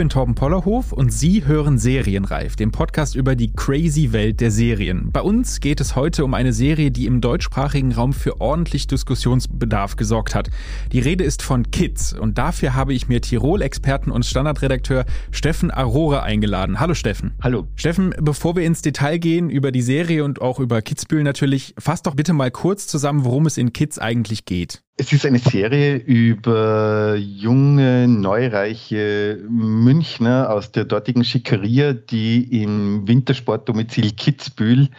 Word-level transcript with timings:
Bin 0.00 0.08
Torben 0.08 0.34
Pollerhof 0.34 0.92
und 0.92 1.12
Sie 1.12 1.44
hören 1.44 1.76
Serienreif, 1.76 2.56
den 2.56 2.70
Podcast 2.72 3.14
über 3.14 3.36
die 3.36 3.52
crazy 3.52 4.14
Welt 4.14 4.40
der 4.40 4.50
Serien. 4.50 5.12
Bei 5.12 5.20
uns 5.20 5.60
geht 5.60 5.78
es 5.78 5.94
heute 5.94 6.24
um 6.24 6.32
eine 6.32 6.54
Serie, 6.54 6.90
die 6.90 7.04
im 7.04 7.20
deutschsprachigen 7.20 7.92
Raum 7.92 8.14
für 8.14 8.40
ordentlich 8.40 8.86
Diskussionsbedarf 8.86 9.96
gesorgt 9.96 10.34
hat. 10.34 10.48
Die 10.92 11.00
Rede 11.00 11.22
ist 11.24 11.42
von 11.42 11.70
Kids 11.70 12.14
und 12.14 12.38
dafür 12.38 12.74
habe 12.74 12.94
ich 12.94 13.08
mir 13.08 13.20
Tirol-Experten 13.20 14.10
und 14.10 14.24
Standardredakteur 14.24 15.04
Steffen 15.32 15.70
Arora 15.70 16.22
eingeladen. 16.22 16.80
Hallo 16.80 16.94
Steffen. 16.94 17.32
Hallo. 17.42 17.66
Steffen, 17.76 18.14
bevor 18.18 18.56
wir 18.56 18.64
ins 18.64 18.80
Detail 18.80 19.18
gehen 19.18 19.50
über 19.50 19.70
die 19.70 19.82
Serie 19.82 20.24
und 20.24 20.40
auch 20.40 20.60
über 20.60 20.80
Kidsbühl 20.80 21.24
natürlich, 21.24 21.74
fass 21.76 22.00
doch 22.00 22.14
bitte 22.14 22.32
mal 22.32 22.50
kurz 22.50 22.86
zusammen, 22.86 23.26
worum 23.26 23.44
es 23.44 23.58
in 23.58 23.74
Kids 23.74 23.98
eigentlich 23.98 24.46
geht. 24.46 24.82
Es 25.00 25.14
ist 25.14 25.24
eine 25.24 25.38
Serie 25.38 25.96
über 25.96 27.16
junge, 27.16 28.06
neureiche 28.06 29.42
Münchner 29.48 30.50
aus 30.50 30.72
der 30.72 30.84
dortigen 30.84 31.24
Schickeria, 31.24 31.94
die 31.94 32.62
im 32.62 33.08
Wintersportdomizil 33.08 34.10
Kitzbühel 34.10 34.90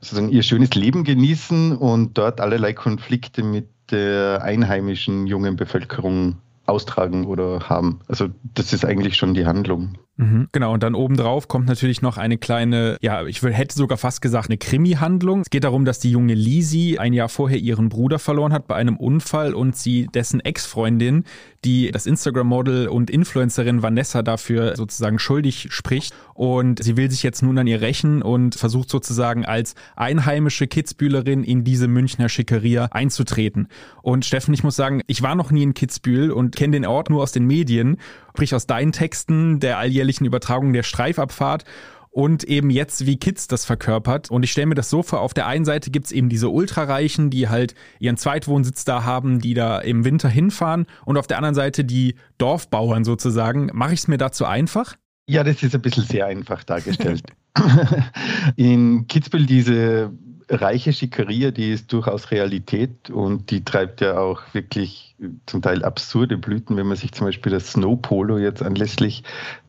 sozusagen 0.00 0.30
ihr 0.30 0.42
schönes 0.42 0.74
Leben 0.74 1.04
genießen 1.04 1.76
und 1.76 2.16
dort 2.16 2.40
allerlei 2.40 2.72
Konflikte 2.72 3.42
mit 3.42 3.68
der 3.90 4.40
einheimischen 4.42 5.26
jungen 5.26 5.56
Bevölkerung 5.56 6.36
austragen 6.64 7.26
oder 7.26 7.68
haben. 7.68 8.00
Also 8.08 8.28
das 8.54 8.72
ist 8.72 8.86
eigentlich 8.86 9.18
schon 9.18 9.34
die 9.34 9.44
Handlung. 9.44 9.98
Mhm, 10.18 10.48
genau, 10.50 10.72
und 10.72 10.82
dann 10.82 10.94
obendrauf 10.94 11.46
kommt 11.46 11.66
natürlich 11.66 12.00
noch 12.00 12.16
eine 12.16 12.38
kleine, 12.38 12.96
ja, 13.02 13.26
ich 13.26 13.42
hätte 13.42 13.74
sogar 13.74 13.98
fast 13.98 14.22
gesagt, 14.22 14.48
eine 14.48 14.56
Krimi-Handlung. 14.56 15.42
Es 15.42 15.50
geht 15.50 15.64
darum, 15.64 15.84
dass 15.84 15.98
die 15.98 16.10
junge 16.10 16.32
Lisi 16.32 16.96
ein 16.98 17.12
Jahr 17.12 17.28
vorher 17.28 17.58
ihren 17.58 17.90
Bruder 17.90 18.18
verloren 18.18 18.54
hat 18.54 18.66
bei 18.66 18.76
einem 18.76 18.96
Unfall 18.96 19.52
und 19.52 19.76
sie 19.76 20.06
dessen 20.06 20.40
Ex-Freundin, 20.40 21.24
die 21.66 21.90
das 21.90 22.06
Instagram-Model 22.06 22.88
und 22.88 23.10
Influencerin 23.10 23.82
Vanessa 23.82 24.22
dafür 24.22 24.74
sozusagen 24.76 25.18
schuldig 25.18 25.68
spricht. 25.70 26.14
Und 26.32 26.82
sie 26.82 26.96
will 26.96 27.10
sich 27.10 27.22
jetzt 27.22 27.42
nun 27.42 27.58
an 27.58 27.66
ihr 27.66 27.80
rächen 27.82 28.22
und 28.22 28.54
versucht 28.54 28.88
sozusagen 28.88 29.44
als 29.44 29.74
einheimische 29.96 30.66
Kitzbühlerin 30.66 31.44
in 31.44 31.64
diese 31.64 31.88
Münchner 31.88 32.28
Schickeria 32.28 32.86
einzutreten. 32.90 33.68
Und 34.00 34.24
Steffen, 34.24 34.54
ich 34.54 34.62
muss 34.62 34.76
sagen, 34.76 35.02
ich 35.08 35.22
war 35.22 35.34
noch 35.34 35.50
nie 35.50 35.62
in 35.62 35.74
Kitzbühel 35.74 36.30
und 36.30 36.56
kenne 36.56 36.72
den 36.72 36.86
Ort 36.86 37.10
nur 37.10 37.22
aus 37.22 37.32
den 37.32 37.46
Medien 37.46 37.98
sprich 38.36 38.54
aus 38.54 38.66
deinen 38.66 38.92
Texten 38.92 39.60
der 39.60 39.78
alljährlichen 39.78 40.26
Übertragung 40.26 40.74
der 40.74 40.82
Streifabfahrt 40.82 41.64
und 42.10 42.44
eben 42.44 42.68
jetzt, 42.68 43.06
wie 43.06 43.16
Kids 43.16 43.48
das 43.48 43.64
verkörpert. 43.64 44.30
Und 44.30 44.42
ich 44.42 44.52
stelle 44.52 44.66
mir 44.66 44.74
das 44.74 44.90
so 44.90 45.02
vor, 45.02 45.22
auf 45.22 45.32
der 45.32 45.46
einen 45.46 45.64
Seite 45.64 45.90
gibt's 45.90 46.12
eben 46.12 46.28
diese 46.28 46.50
Ultrareichen, 46.50 47.30
die 47.30 47.48
halt 47.48 47.74
ihren 47.98 48.18
Zweitwohnsitz 48.18 48.84
da 48.84 49.04
haben, 49.04 49.40
die 49.40 49.54
da 49.54 49.78
im 49.78 50.04
Winter 50.04 50.28
hinfahren 50.28 50.84
und 51.06 51.16
auf 51.16 51.26
der 51.26 51.38
anderen 51.38 51.54
Seite 51.54 51.82
die 51.82 52.16
Dorfbauern 52.36 53.04
sozusagen. 53.04 53.70
Mache 53.72 53.94
ich 53.94 54.00
es 54.00 54.08
mir 54.08 54.18
dazu 54.18 54.44
einfach? 54.44 54.96
Ja, 55.26 55.42
das 55.42 55.62
ist 55.62 55.74
ein 55.74 55.80
bisschen 55.80 56.04
sehr 56.04 56.26
einfach 56.26 56.62
dargestellt. 56.62 57.22
In 58.56 59.06
Kitzbühel 59.06 59.46
diese 59.46 60.12
reiche 60.48 60.92
Schickeria, 60.92 61.50
die 61.50 61.72
ist 61.72 61.92
durchaus 61.92 62.30
Realität 62.30 63.10
und 63.10 63.50
die 63.50 63.64
treibt 63.64 64.00
ja 64.00 64.18
auch 64.18 64.42
wirklich 64.52 65.16
zum 65.46 65.62
Teil 65.62 65.84
absurde 65.84 66.38
Blüten, 66.38 66.76
wenn 66.76 66.86
man 66.86 66.96
sich 66.96 67.12
zum 67.12 67.26
Beispiel 67.26 67.52
das 67.52 67.72
Snowpolo 67.72 68.38
jetzt 68.38 68.62
anlässlich 68.62 69.24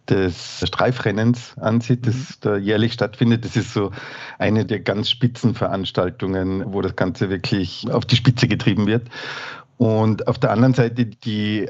des 0.09 0.63
Streifrennens 0.65 1.57
ansieht, 1.57 2.07
das 2.07 2.15
mhm. 2.15 2.33
da 2.41 2.57
jährlich 2.57 2.93
stattfindet. 2.93 3.43
Das 3.45 3.55
ist 3.55 3.73
so 3.73 3.91
eine 4.37 4.65
der 4.65 4.79
ganz 4.79 5.09
spitzen 5.09 5.55
Veranstaltungen, 5.55 6.73
wo 6.73 6.81
das 6.81 6.95
Ganze 6.95 7.29
wirklich 7.29 7.89
auf 7.91 8.05
die 8.05 8.15
Spitze 8.15 8.47
getrieben 8.47 8.87
wird. 8.87 9.09
Und 9.77 10.27
auf 10.27 10.39
der 10.39 10.51
anderen 10.51 10.73
Seite 10.73 11.05
die 11.05 11.69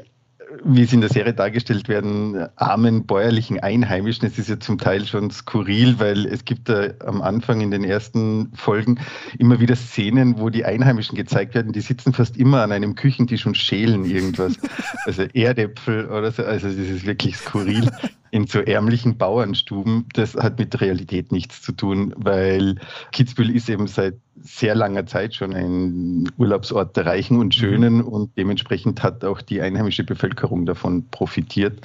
wie 0.64 0.82
es 0.82 0.92
in 0.92 1.00
der 1.00 1.10
Serie 1.10 1.34
dargestellt 1.34 1.88
werden, 1.88 2.48
armen 2.56 3.06
bäuerlichen 3.06 3.60
Einheimischen. 3.60 4.26
Es 4.26 4.38
ist 4.38 4.48
ja 4.48 4.58
zum 4.58 4.78
Teil 4.78 5.04
schon 5.06 5.30
skurril, 5.30 5.98
weil 5.98 6.26
es 6.26 6.44
gibt 6.44 6.68
da 6.68 6.88
am 7.04 7.22
Anfang 7.22 7.60
in 7.60 7.70
den 7.70 7.84
ersten 7.84 8.52
Folgen 8.54 8.98
immer 9.38 9.60
wieder 9.60 9.76
Szenen, 9.76 10.38
wo 10.38 10.50
die 10.50 10.64
Einheimischen 10.64 11.16
gezeigt 11.16 11.54
werden, 11.54 11.72
die 11.72 11.80
sitzen 11.80 12.12
fast 12.12 12.36
immer 12.36 12.62
an 12.62 12.72
einem 12.72 12.94
Küchentisch 12.94 13.46
und 13.46 13.56
schälen 13.56 14.04
irgendwas. 14.04 14.54
Also 15.06 15.22
Erdäpfel 15.32 16.06
oder 16.06 16.30
so. 16.30 16.44
Also 16.44 16.68
das 16.68 16.76
ist 16.76 17.06
wirklich 17.06 17.36
skurril 17.36 17.90
in 18.30 18.46
so 18.46 18.60
ärmlichen 18.60 19.16
Bauernstuben, 19.18 20.06
das 20.14 20.34
hat 20.34 20.58
mit 20.58 20.80
Realität 20.80 21.32
nichts 21.32 21.62
zu 21.62 21.72
tun, 21.72 22.14
weil 22.16 22.76
Kitzbühel 23.12 23.54
ist 23.54 23.68
eben 23.68 23.86
seit 23.86 24.16
sehr 24.40 24.74
langer 24.74 25.06
Zeit 25.06 25.34
schon 25.34 25.54
ein 25.54 26.30
Urlaubsort 26.36 26.96
der 26.96 27.06
Reichen 27.06 27.38
und 27.38 27.54
Schönen 27.54 27.96
mhm. 27.96 28.08
und 28.08 28.36
dementsprechend 28.36 29.02
hat 29.02 29.24
auch 29.24 29.42
die 29.42 29.60
einheimische 29.60 30.04
Bevölkerung 30.04 30.66
davon 30.66 31.08
profitiert. 31.08 31.80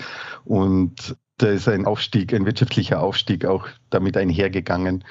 Und 0.46 1.16
da 1.38 1.48
ist 1.48 1.68
ein 1.68 1.86
Aufstieg, 1.86 2.34
ein 2.34 2.46
wirtschaftlicher 2.46 3.02
Aufstieg 3.02 3.46
auch 3.46 3.68
damit 3.90 4.18
einhergegangen 4.18 5.04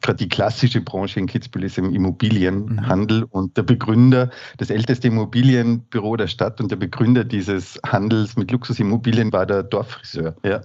gerade 0.00 0.16
die 0.18 0.28
klassische 0.28 0.80
Branche 0.80 1.20
in 1.20 1.26
Kitzbühel 1.26 1.64
ist 1.64 1.78
im 1.78 1.94
Immobilienhandel 1.94 3.20
mhm. 3.20 3.26
und 3.30 3.56
der 3.56 3.62
Begründer, 3.62 4.30
das 4.58 4.70
älteste 4.70 5.08
Immobilienbüro 5.08 6.16
der 6.16 6.28
Stadt 6.28 6.60
und 6.60 6.70
der 6.70 6.76
Begründer 6.76 7.24
dieses 7.24 7.78
Handels 7.84 8.36
mit 8.36 8.50
Luxusimmobilien 8.50 9.32
war 9.32 9.46
der 9.46 9.62
Dorffriseur. 9.62 10.36
Ja, 10.44 10.60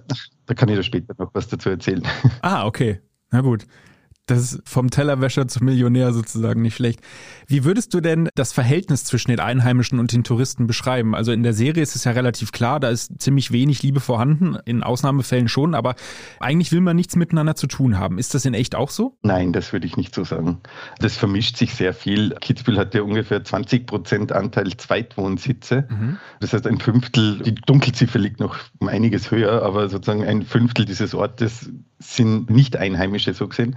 da 0.46 0.54
kann 0.54 0.68
ich 0.68 0.76
da 0.76 0.82
später 0.82 1.14
noch 1.18 1.30
was 1.34 1.48
dazu 1.48 1.70
erzählen. 1.70 2.02
Ah, 2.42 2.66
okay. 2.66 3.00
Na 3.30 3.40
gut. 3.40 3.66
Das 4.26 4.38
ist 4.38 4.62
vom 4.68 4.90
Tellerwäscher 4.90 5.48
zum 5.48 5.66
Millionär 5.66 6.12
sozusagen 6.12 6.62
nicht 6.62 6.76
schlecht. 6.76 7.00
Wie 7.48 7.64
würdest 7.64 7.92
du 7.92 8.00
denn 8.00 8.28
das 8.36 8.52
Verhältnis 8.52 9.04
zwischen 9.04 9.30
den 9.32 9.40
Einheimischen 9.40 9.98
und 9.98 10.12
den 10.12 10.22
Touristen 10.22 10.68
beschreiben? 10.68 11.16
Also 11.16 11.32
in 11.32 11.42
der 11.42 11.54
Serie 11.54 11.82
ist 11.82 11.96
es 11.96 12.04
ja 12.04 12.12
relativ 12.12 12.52
klar, 12.52 12.78
da 12.78 12.88
ist 12.88 13.20
ziemlich 13.20 13.50
wenig 13.50 13.82
Liebe 13.82 13.98
vorhanden, 13.98 14.56
in 14.64 14.84
Ausnahmefällen 14.84 15.48
schon, 15.48 15.74
aber 15.74 15.96
eigentlich 16.38 16.70
will 16.70 16.80
man 16.80 16.94
nichts 16.94 17.16
miteinander 17.16 17.56
zu 17.56 17.66
tun 17.66 17.98
haben. 17.98 18.18
Ist 18.18 18.34
das 18.34 18.44
in 18.44 18.54
echt 18.54 18.76
auch 18.76 18.90
so? 18.90 19.16
Nein, 19.22 19.52
das 19.52 19.72
würde 19.72 19.88
ich 19.88 19.96
nicht 19.96 20.14
so 20.14 20.22
sagen. 20.22 20.60
Das 21.00 21.16
vermischt 21.16 21.56
sich 21.56 21.74
sehr 21.74 21.92
viel. 21.92 22.30
Kitzbühel 22.40 22.78
hat 22.78 22.94
ja 22.94 23.02
ungefähr 23.02 23.42
20 23.42 23.88
Prozent 23.88 24.30
Anteil 24.30 24.76
Zweitwohnsitze. 24.76 25.88
Mhm. 25.90 26.18
Das 26.38 26.52
heißt, 26.52 26.68
ein 26.68 26.78
Fünftel, 26.78 27.40
die 27.40 27.56
Dunkelziffer 27.56 28.20
liegt 28.20 28.38
noch 28.38 28.56
um 28.78 28.86
einiges 28.86 29.32
höher, 29.32 29.62
aber 29.62 29.88
sozusagen 29.88 30.24
ein 30.24 30.42
Fünftel 30.42 30.84
dieses 30.84 31.12
Ortes 31.12 31.70
sind 31.98 32.50
nicht 32.50 32.76
Einheimische 32.76 33.34
so 33.34 33.48
gesehen. 33.48 33.76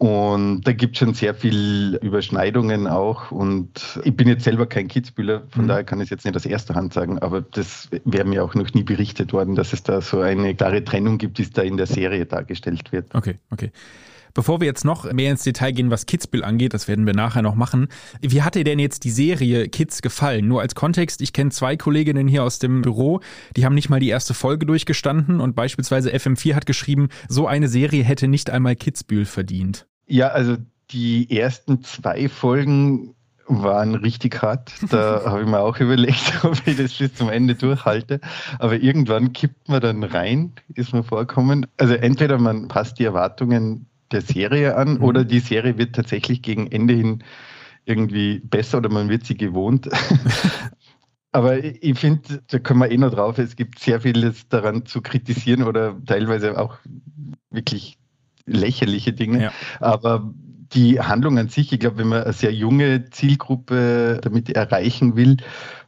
Und 0.00 0.62
da 0.62 0.72
gibt 0.72 0.96
es 0.96 1.00
schon 1.00 1.12
sehr 1.12 1.34
viel 1.34 1.98
Überschneidungen 2.00 2.86
auch. 2.86 3.30
Und 3.30 4.00
ich 4.02 4.16
bin 4.16 4.28
jetzt 4.28 4.44
selber 4.44 4.64
kein 4.64 4.88
Kitzbühler, 4.88 5.42
von 5.50 5.64
mhm. 5.64 5.68
daher 5.68 5.84
kann 5.84 6.00
ich 6.00 6.04
es 6.04 6.10
jetzt 6.10 6.24
nicht 6.24 6.34
aus 6.34 6.46
erster 6.46 6.74
Hand 6.74 6.94
sagen, 6.94 7.18
aber 7.18 7.42
das 7.42 7.90
wäre 8.06 8.24
mir 8.24 8.42
auch 8.42 8.54
noch 8.54 8.72
nie 8.72 8.82
berichtet 8.82 9.34
worden, 9.34 9.56
dass 9.56 9.74
es 9.74 9.82
da 9.82 10.00
so 10.00 10.20
eine 10.20 10.54
klare 10.54 10.82
Trennung 10.82 11.18
gibt, 11.18 11.38
es 11.38 11.50
da 11.50 11.60
in 11.60 11.76
der 11.76 11.84
Serie 11.84 12.24
dargestellt 12.24 12.92
wird. 12.92 13.14
Okay, 13.14 13.34
okay. 13.50 13.72
Bevor 14.32 14.60
wir 14.60 14.66
jetzt 14.66 14.86
noch 14.86 15.12
mehr 15.12 15.32
ins 15.32 15.42
Detail 15.42 15.72
gehen, 15.72 15.90
was 15.90 16.06
Kitzbühel 16.06 16.44
angeht, 16.44 16.72
das 16.72 16.88
werden 16.88 17.04
wir 17.04 17.14
nachher 17.14 17.42
noch 17.42 17.54
machen. 17.54 17.88
Wie 18.22 18.40
hat 18.40 18.54
dir 18.54 18.64
denn 18.64 18.78
jetzt 18.78 19.04
die 19.04 19.10
Serie 19.10 19.68
Kids 19.68 20.00
gefallen? 20.00 20.48
Nur 20.48 20.62
als 20.62 20.74
Kontext, 20.74 21.20
ich 21.20 21.34
kenne 21.34 21.50
zwei 21.50 21.76
Kolleginnen 21.76 22.26
hier 22.26 22.42
aus 22.42 22.58
dem 22.58 22.80
Büro, 22.80 23.20
die 23.54 23.66
haben 23.66 23.74
nicht 23.74 23.90
mal 23.90 24.00
die 24.00 24.08
erste 24.08 24.32
Folge 24.32 24.64
durchgestanden 24.64 25.42
und 25.42 25.54
beispielsweise 25.54 26.10
FM4 26.10 26.54
hat 26.54 26.64
geschrieben, 26.64 27.08
so 27.28 27.46
eine 27.46 27.68
Serie 27.68 28.02
hätte 28.02 28.28
nicht 28.28 28.48
einmal 28.48 28.76
Kitzbühel 28.76 29.26
verdient. 29.26 29.86
Ja, 30.10 30.28
also 30.28 30.56
die 30.90 31.30
ersten 31.30 31.84
zwei 31.84 32.28
Folgen 32.28 33.14
waren 33.46 33.94
richtig 33.94 34.42
hart. 34.42 34.72
Da 34.90 35.22
habe 35.26 35.42
ich 35.42 35.46
mir 35.46 35.60
auch 35.60 35.78
überlegt, 35.78 36.32
ob 36.44 36.66
ich 36.66 36.76
das 36.76 36.94
bis 36.94 37.14
zum 37.14 37.28
Ende 37.30 37.54
durchhalte. 37.54 38.20
Aber 38.58 38.74
irgendwann 38.74 39.32
kippt 39.32 39.68
man 39.68 39.80
dann 39.80 40.02
rein, 40.02 40.52
ist 40.74 40.92
mir 40.92 41.04
vorkommen. 41.04 41.66
Also 41.76 41.94
entweder 41.94 42.38
man 42.38 42.66
passt 42.66 42.98
die 42.98 43.04
Erwartungen 43.04 43.86
der 44.10 44.22
Serie 44.22 44.76
an 44.76 44.94
mhm. 44.94 45.04
oder 45.04 45.24
die 45.24 45.38
Serie 45.38 45.78
wird 45.78 45.94
tatsächlich 45.94 46.42
gegen 46.42 46.66
Ende 46.66 46.94
hin 46.94 47.22
irgendwie 47.84 48.40
besser 48.40 48.78
oder 48.78 48.90
man 48.90 49.08
wird 49.08 49.24
sie 49.24 49.36
gewohnt. 49.36 49.88
Aber 51.32 51.62
ich 51.62 51.96
finde, 51.96 52.42
da 52.48 52.58
können 52.58 52.80
wir 52.80 52.90
eh 52.90 52.96
noch 52.96 53.14
drauf, 53.14 53.38
es 53.38 53.54
gibt 53.54 53.78
sehr 53.78 54.00
vieles 54.00 54.48
daran 54.48 54.86
zu 54.86 55.00
kritisieren 55.00 55.62
oder 55.62 55.96
teilweise 56.04 56.58
auch 56.58 56.78
wirklich 57.50 57.99
lächerliche 58.52 59.12
Dinge. 59.12 59.44
Ja. 59.44 59.52
Aber 59.80 60.32
die 60.72 61.00
Handlung 61.00 61.38
an 61.38 61.48
sich, 61.48 61.72
ich 61.72 61.80
glaube, 61.80 61.98
wenn 61.98 62.08
man 62.08 62.22
eine 62.22 62.32
sehr 62.32 62.52
junge 62.52 63.10
Zielgruppe 63.10 64.20
damit 64.22 64.50
erreichen 64.50 65.16
will, 65.16 65.38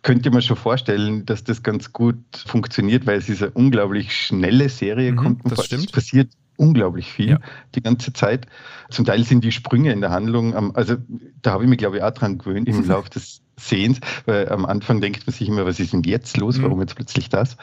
könnte 0.02 0.30
man 0.30 0.42
schon 0.42 0.56
vorstellen, 0.56 1.24
dass 1.24 1.44
das 1.44 1.62
ganz 1.62 1.92
gut 1.92 2.18
funktioniert, 2.46 3.06
weil 3.06 3.18
es 3.18 3.28
ist 3.28 3.42
eine 3.42 3.52
unglaublich 3.52 4.16
schnelle 4.16 4.68
Serie, 4.68 5.12
mhm, 5.12 5.16
kommt 5.16 5.44
das 5.44 5.54
vor. 5.54 5.64
Stimmt. 5.64 5.86
Es 5.86 5.92
passiert 5.92 6.32
unglaublich 6.56 7.10
viel 7.10 7.30
ja. 7.30 7.38
die 7.74 7.82
ganze 7.82 8.12
Zeit. 8.12 8.46
Zum 8.90 9.04
Teil 9.04 9.24
sind 9.24 9.44
die 9.44 9.52
Sprünge 9.52 9.92
in 9.92 10.00
der 10.00 10.10
Handlung, 10.10 10.74
also 10.74 10.96
da 11.40 11.52
habe 11.52 11.64
ich 11.64 11.70
mich, 11.70 11.78
glaube 11.78 11.98
ich, 11.98 12.02
auch 12.02 12.10
dran 12.10 12.38
gewöhnt 12.38 12.68
im 12.68 12.84
Laufe 12.88 13.10
des 13.10 13.40
Sehens, 13.56 14.00
weil 14.26 14.48
am 14.48 14.64
Anfang 14.64 15.00
denkt 15.00 15.26
man 15.26 15.34
sich 15.34 15.48
immer, 15.48 15.64
was 15.64 15.78
ist 15.78 15.92
denn 15.92 16.02
jetzt 16.02 16.36
los, 16.36 16.58
mhm. 16.58 16.64
warum 16.64 16.80
jetzt 16.80 16.96
plötzlich 16.96 17.28
das? 17.28 17.56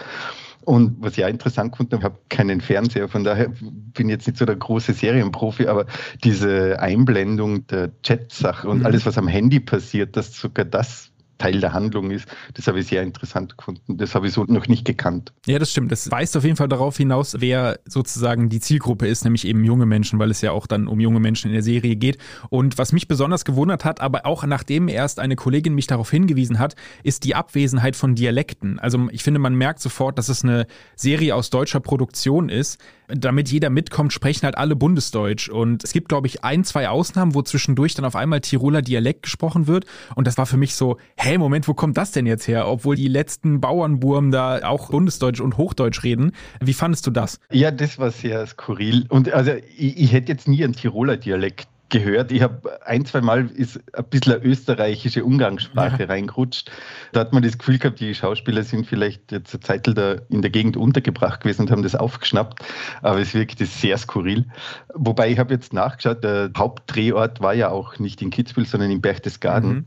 Und 0.65 0.97
was 1.00 1.17
ich 1.17 1.23
auch 1.23 1.29
interessant 1.29 1.75
fand, 1.75 1.94
ich 1.94 2.03
habe 2.03 2.19
keinen 2.29 2.61
Fernseher, 2.61 3.07
von 3.07 3.23
daher 3.23 3.50
bin 3.50 4.09
ich 4.09 4.13
jetzt 4.13 4.27
nicht 4.27 4.38
so 4.38 4.45
der 4.45 4.56
große 4.56 4.94
Serienprofi, 4.94 5.67
aber 5.67 5.85
diese 6.23 6.79
Einblendung 6.79 7.65
der 7.67 7.91
Chat-Sache 8.01 8.67
und 8.67 8.79
mhm. 8.79 8.85
alles, 8.85 9.06
was 9.06 9.17
am 9.17 9.27
Handy 9.27 9.59
passiert, 9.59 10.17
dass 10.17 10.35
sogar 10.35 10.65
das 10.65 11.08
Teil 11.39 11.59
der 11.59 11.74
Handlung 11.74 12.12
ist. 12.12 12.27
Das 12.53 12.68
habe 12.68 12.80
ich 12.80 12.88
sehr 12.88 13.01
interessant 13.01 13.57
gefunden. 13.57 13.97
Das 13.97 14.13
habe 14.13 14.27
ich 14.27 14.33
so 14.33 14.44
noch 14.44 14.68
nicht 14.68 14.86
gekannt. 14.86 15.33
Ja, 15.47 15.57
das 15.57 15.71
stimmt. 15.71 15.91
Das 15.91 16.12
weist 16.12 16.38
auf 16.38 16.44
jeden 16.44 16.57
Fall 16.57 16.68
darauf 16.68 16.97
hinaus, 16.97 17.38
wer 17.39 17.80
sozusagen 17.86 18.50
die 18.50 18.59
Zielgruppe 18.59 19.07
ist, 19.07 19.24
nämlich 19.24 19.47
eben 19.47 19.63
junge 19.63 19.86
Menschen, 19.86 20.19
weil 20.19 20.30
es 20.30 20.41
ja 20.41 20.51
auch 20.51 20.68
dann 20.68 20.88
um 20.88 21.00
junge 21.00 21.19
Menschen 21.19 21.47
in 21.47 21.53
der 21.53 21.63
Serie 21.63 21.95
geht. 21.95 22.18
Und 22.50 22.77
was 22.77 22.91
mich 22.91 23.07
besonders 23.07 23.45
gewundert 23.45 23.86
hat, 23.86 24.01
aber 24.01 24.25
auch 24.25 24.45
nachdem 24.45 24.88
erst 24.88 25.19
eine 25.19 25.36
Kollegin 25.36 25.74
mich 25.74 25.88
darauf 25.88 26.12
hingewiesen 26.12 26.59
hat, 26.59 26.75
ist 27.03 27.24
die 27.24 27.36
Abwesenheit 27.36 27.95
von 27.95 28.15
Dialekten. 28.15 28.77
Also 28.77 29.07
ich 29.12 29.24
finde, 29.24 29.39
man 29.39 29.56
merkt 29.56 29.80
sofort, 29.80 30.18
dass 30.18 30.30
es 30.30 30.44
eine 30.44 30.68
Serie 30.95 31.35
aus 31.35 31.50
deutscher 31.50 31.80
Produktion 31.80 32.50
ist. 32.50 32.80
Damit 33.09 33.51
jeder 33.51 33.69
mitkommt, 33.69 34.13
sprechen 34.13 34.44
halt 34.44 34.57
alle 34.57 34.75
Bundesdeutsch. 34.75 35.50
Und 35.50 35.83
es 35.83 35.94
gibt, 35.94 36.09
glaube 36.09 36.27
ich, 36.27 36.44
ein, 36.44 36.63
zwei 36.63 36.89
Ausnahmen, 36.89 37.33
wo 37.33 37.41
zwischendurch 37.41 37.95
dann 37.95 38.06
auf 38.06 38.15
einmal 38.15 38.41
Tiroler 38.41 38.81
Dialekt 38.81 39.23
gesprochen 39.23 39.67
wird. 39.67 39.85
Und 40.15 40.27
das 40.27 40.38
war 40.38 40.45
für 40.45 40.57
mich 40.57 40.75
so, 40.75 40.97
hey, 41.17 41.38
Moment, 41.38 41.67
wo 41.67 41.73
kommt 41.73 41.97
das 41.97 42.11
denn 42.11 42.25
jetzt 42.25 42.47
her? 42.47 42.67
Obwohl 42.67 42.95
die 42.95 43.07
letzten 43.07 43.61
Bauernburm 43.61 44.31
da 44.31 44.67
auch 44.67 44.89
Bundesdeutsch 44.89 45.41
und 45.41 45.57
Hochdeutsch 45.57 46.03
reden. 46.03 46.33
Wie 46.61 46.73
fandest 46.73 47.07
du 47.07 47.11
das? 47.11 47.39
Ja, 47.51 47.71
das 47.71 47.97
war 47.97 48.11
sehr 48.11 48.45
skurril. 48.45 49.06
Und 49.09 49.33
also 49.33 49.53
ich, 49.77 49.97
ich 49.97 50.13
hätte 50.13 50.31
jetzt 50.31 50.47
nie 50.47 50.63
einen 50.63 50.73
Tiroler 50.73 51.17
Dialekt 51.17 51.67
gehört. 51.89 52.31
Ich 52.31 52.41
habe 52.41 52.80
ein, 52.86 53.06
zwei 53.06 53.21
Mal 53.21 53.47
ist 53.47 53.80
ein 53.94 54.06
bisschen 54.06 54.33
eine 54.33 54.44
österreichische 54.44 55.24
Umgangssprache 55.24 56.03
ja. 56.03 56.07
reingerutscht. 56.07 56.71
Da 57.12 57.21
hat 57.21 57.33
man 57.33 57.44
das 57.44 57.57
Gefühl 57.57 57.80
gehabt, 57.80 58.00
die 58.00 58.13
Schauspieler 58.15 58.63
sind 58.63 58.88
vielleicht 58.88 59.31
jetzt 59.31 59.53
eine 59.53 59.62
Zeit 59.62 59.88
da 59.88 60.15
in 60.30 60.41
der 60.41 60.51
Gegend 60.51 60.77
untergebracht 60.77 61.41
gewesen 61.41 61.63
und 61.63 61.71
haben 61.71 61.83
das 61.83 61.95
aufgeschnappt. 61.95 62.63
Aber 63.01 63.19
es 63.19 63.33
wirkte 63.33 63.65
sehr 63.65 63.97
skurril. 63.97 64.45
Wobei 64.94 65.31
ich 65.31 65.39
habe 65.39 65.53
jetzt 65.53 65.74
nachgeschaut, 65.74 66.24
der 66.24 66.51
Hauptdrehort 66.57 67.41
war 67.41 67.53
ja 67.53 67.69
auch 67.69 68.00
nicht 68.00 68.21
in 68.21 68.30
Kitzbühel, 68.30 68.65
sondern 68.65 68.92
in 68.92 69.01
Berchtesgaden. 69.01 69.69
Mhm 69.69 69.85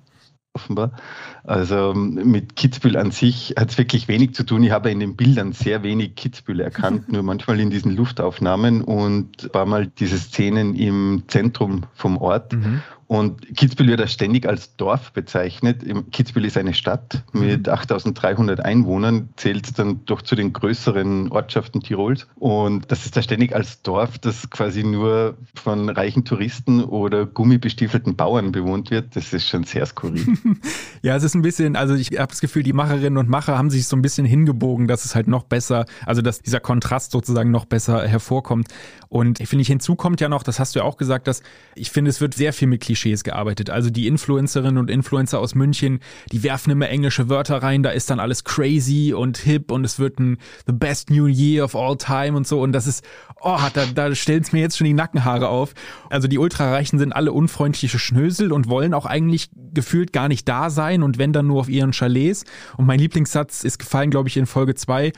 offenbar. 0.54 0.92
Also 1.44 1.94
mit 1.94 2.56
Kitzbühel 2.56 2.96
an 2.96 3.10
sich 3.10 3.54
hat 3.58 3.70
es 3.70 3.78
wirklich 3.78 4.08
wenig 4.08 4.34
zu 4.34 4.44
tun. 4.44 4.62
Ich 4.62 4.70
habe 4.70 4.90
in 4.90 5.00
den 5.00 5.16
Bildern 5.16 5.52
sehr 5.52 5.82
wenig 5.82 6.14
Kitzbühel 6.14 6.60
erkannt, 6.60 7.08
nur 7.12 7.22
manchmal 7.22 7.58
in 7.60 7.70
diesen 7.70 7.96
Luftaufnahmen 7.96 8.82
und 8.82 9.50
war 9.54 9.66
mal 9.66 9.86
diese 9.86 10.18
Szenen 10.18 10.74
im 10.74 11.24
Zentrum 11.26 11.84
vom 11.94 12.18
Ort. 12.18 12.52
Mhm. 12.52 12.82
Und 13.12 13.54
Kitzbühel 13.58 13.88
wird 13.88 14.00
ja 14.00 14.06
ständig 14.06 14.48
als 14.48 14.74
Dorf 14.76 15.12
bezeichnet. 15.12 15.84
Kitzbühel 16.12 16.46
ist 16.46 16.56
eine 16.56 16.72
Stadt 16.72 17.22
mit 17.34 17.68
8300 17.68 18.58
mhm. 18.58 18.64
Einwohnern, 18.64 19.28
zählt 19.36 19.78
dann 19.78 20.02
doch 20.06 20.22
zu 20.22 20.34
den 20.34 20.54
größeren 20.54 21.30
Ortschaften 21.30 21.82
Tirols. 21.82 22.26
Und 22.36 22.90
das 22.90 23.04
ist 23.04 23.14
da 23.14 23.20
ständig 23.20 23.54
als 23.54 23.82
Dorf, 23.82 24.18
das 24.18 24.48
quasi 24.48 24.82
nur 24.82 25.36
von 25.54 25.90
reichen 25.90 26.24
Touristen 26.24 26.82
oder 26.82 27.26
gummibestiefelten 27.26 28.16
Bauern 28.16 28.50
bewohnt 28.50 28.90
wird. 28.90 29.14
Das 29.14 29.34
ist 29.34 29.46
schon 29.46 29.64
sehr 29.64 29.84
skurril. 29.84 30.38
ja, 31.02 31.14
es 31.14 31.22
ist 31.22 31.34
ein 31.34 31.42
bisschen, 31.42 31.76
also 31.76 31.94
ich 31.94 32.12
habe 32.18 32.28
das 32.28 32.40
Gefühl, 32.40 32.62
die 32.62 32.72
Macherinnen 32.72 33.18
und 33.18 33.28
Macher 33.28 33.58
haben 33.58 33.68
sich 33.68 33.88
so 33.88 33.94
ein 33.94 34.00
bisschen 34.00 34.24
hingebogen, 34.24 34.88
dass 34.88 35.04
es 35.04 35.14
halt 35.14 35.28
noch 35.28 35.42
besser, 35.42 35.84
also 36.06 36.22
dass 36.22 36.40
dieser 36.40 36.60
Kontrast 36.60 37.10
sozusagen 37.10 37.50
noch 37.50 37.66
besser 37.66 38.08
hervorkommt. 38.08 38.68
Und 39.10 39.36
finde 39.46 39.60
ich, 39.60 39.68
hinzu 39.68 39.96
kommt 39.96 40.22
ja 40.22 40.30
noch, 40.30 40.42
das 40.42 40.58
hast 40.58 40.74
du 40.74 40.78
ja 40.78 40.86
auch 40.86 40.96
gesagt, 40.96 41.26
dass 41.26 41.42
ich 41.74 41.90
finde, 41.90 42.08
es 42.08 42.22
wird 42.22 42.32
sehr 42.32 42.54
viel 42.54 42.68
mit 42.68 42.80
Klischee 42.80 43.01
Klischees 43.02 43.24
gearbeitet. 43.24 43.70
Also 43.70 43.90
die 43.90 44.06
Influencerinnen 44.06 44.78
und 44.78 44.90
Influencer 44.90 45.40
aus 45.40 45.54
München, 45.54 46.00
die 46.30 46.42
werfen 46.42 46.70
immer 46.70 46.88
englische 46.88 47.28
Wörter 47.28 47.62
rein, 47.62 47.82
da 47.82 47.90
ist 47.90 48.10
dann 48.10 48.20
alles 48.20 48.44
crazy 48.44 49.12
und 49.12 49.38
hip 49.38 49.70
und 49.70 49.84
es 49.84 49.98
wird 49.98 50.18
ein 50.20 50.38
The 50.66 50.72
Best 50.72 51.10
New 51.10 51.26
Year 51.26 51.64
of 51.64 51.74
All 51.74 51.96
Time 51.96 52.36
und 52.36 52.46
so. 52.46 52.60
Und 52.60 52.72
das 52.72 52.86
ist, 52.86 53.04
oh, 53.40 53.58
da, 53.74 53.86
da 53.86 54.14
stellt 54.14 54.44
es 54.44 54.52
mir 54.52 54.60
jetzt 54.60 54.78
schon 54.78 54.86
die 54.86 54.94
Nackenhaare 54.94 55.48
auf. 55.48 55.74
Also 56.10 56.28
die 56.28 56.38
Ultrareichen 56.38 56.98
sind 56.98 57.12
alle 57.12 57.32
unfreundliche 57.32 57.98
Schnösel 57.98 58.52
und 58.52 58.68
wollen 58.68 58.94
auch 58.94 59.06
eigentlich 59.06 59.50
gefühlt 59.74 60.12
gar 60.12 60.28
nicht 60.28 60.48
da 60.48 60.70
sein 60.70 61.02
und 61.02 61.18
wenn 61.18 61.32
dann 61.32 61.46
nur 61.46 61.60
auf 61.60 61.68
ihren 61.68 61.92
Chalets. 61.92 62.44
Und 62.76 62.86
mein 62.86 63.00
Lieblingssatz 63.00 63.64
ist 63.64 63.78
gefallen, 63.78 64.10
glaube 64.10 64.28
ich, 64.28 64.36
in 64.36 64.46
Folge 64.46 64.74
zwei 64.74 65.12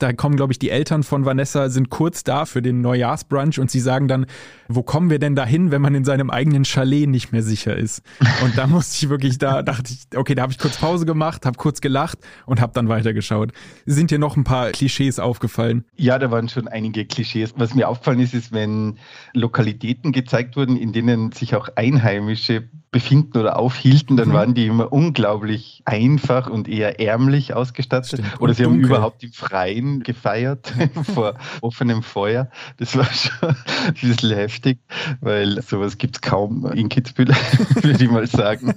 da 0.00 0.12
kommen, 0.12 0.36
glaube 0.36 0.52
ich, 0.52 0.58
die 0.58 0.70
Eltern 0.70 1.02
von 1.02 1.24
Vanessa 1.24 1.68
sind 1.68 1.90
kurz 1.90 2.24
da 2.24 2.46
für 2.46 2.62
den 2.62 2.80
Neujahrsbrunch 2.80 3.60
und 3.60 3.70
sie 3.70 3.80
sagen 3.80 4.08
dann, 4.08 4.26
wo 4.68 4.82
kommen 4.82 5.10
wir 5.10 5.18
denn 5.18 5.36
dahin, 5.36 5.70
wenn 5.70 5.82
man 5.82 5.94
in 5.94 6.04
seinem 6.04 6.30
eigenen 6.30 6.64
Chalet 6.64 7.08
nicht 7.08 7.32
mehr 7.32 7.42
sicher 7.42 7.76
ist? 7.76 8.02
Und 8.42 8.56
da 8.56 8.66
musste 8.66 9.04
ich 9.04 9.10
wirklich, 9.10 9.38
da 9.38 9.62
dachte 9.62 9.92
ich, 9.92 10.16
okay, 10.16 10.34
da 10.34 10.42
habe 10.42 10.52
ich 10.52 10.58
kurz 10.58 10.78
Pause 10.78 11.06
gemacht, 11.06 11.44
habe 11.44 11.56
kurz 11.56 11.80
gelacht 11.80 12.18
und 12.46 12.60
habe 12.60 12.72
dann 12.72 12.88
weitergeschaut. 12.88 13.52
Sind 13.84 14.10
dir 14.10 14.18
noch 14.18 14.36
ein 14.36 14.44
paar 14.44 14.70
Klischees 14.70 15.18
aufgefallen? 15.18 15.84
Ja, 15.96 16.18
da 16.18 16.30
waren 16.30 16.48
schon 16.48 16.68
einige 16.68 17.04
Klischees. 17.04 17.54
Was 17.56 17.74
mir 17.74 17.88
aufgefallen 17.88 18.20
ist, 18.20 18.34
ist, 18.34 18.52
wenn 18.52 18.98
Lokalitäten 19.34 20.12
gezeigt 20.12 20.56
wurden, 20.56 20.76
in 20.76 20.92
denen 20.92 21.32
sich 21.32 21.54
auch 21.54 21.68
Einheimische 21.76 22.68
befinden 22.92 23.38
oder 23.38 23.58
aufhielten, 23.58 24.16
dann 24.16 24.30
mhm. 24.30 24.32
waren 24.32 24.54
die 24.54 24.66
immer 24.66 24.92
unglaublich 24.92 25.82
einfach 25.84 26.50
und 26.50 26.68
eher 26.68 26.98
ärmlich 26.98 27.54
ausgestattet. 27.54 28.20
Stimmt. 28.20 28.40
Oder 28.40 28.54
sie 28.54 28.64
dunkel. 28.64 28.82
haben 28.82 28.88
überhaupt 28.88 29.22
im 29.22 29.32
Freien 29.32 29.89
gefeiert 29.98 30.72
vor 31.14 31.34
offenem 31.60 32.02
Feuer. 32.02 32.50
Das 32.76 32.96
war 32.96 33.12
schon 33.12 33.48
ein 33.86 33.94
bisschen 34.00 34.34
heftig, 34.34 34.78
weil 35.20 35.60
sowas 35.62 35.98
gibt 35.98 36.16
es 36.16 36.20
kaum 36.20 36.66
in 36.72 36.88
Kitzbühel, 36.88 37.28
würde 37.82 38.04
ich 38.04 38.10
mal 38.10 38.26
sagen. 38.26 38.74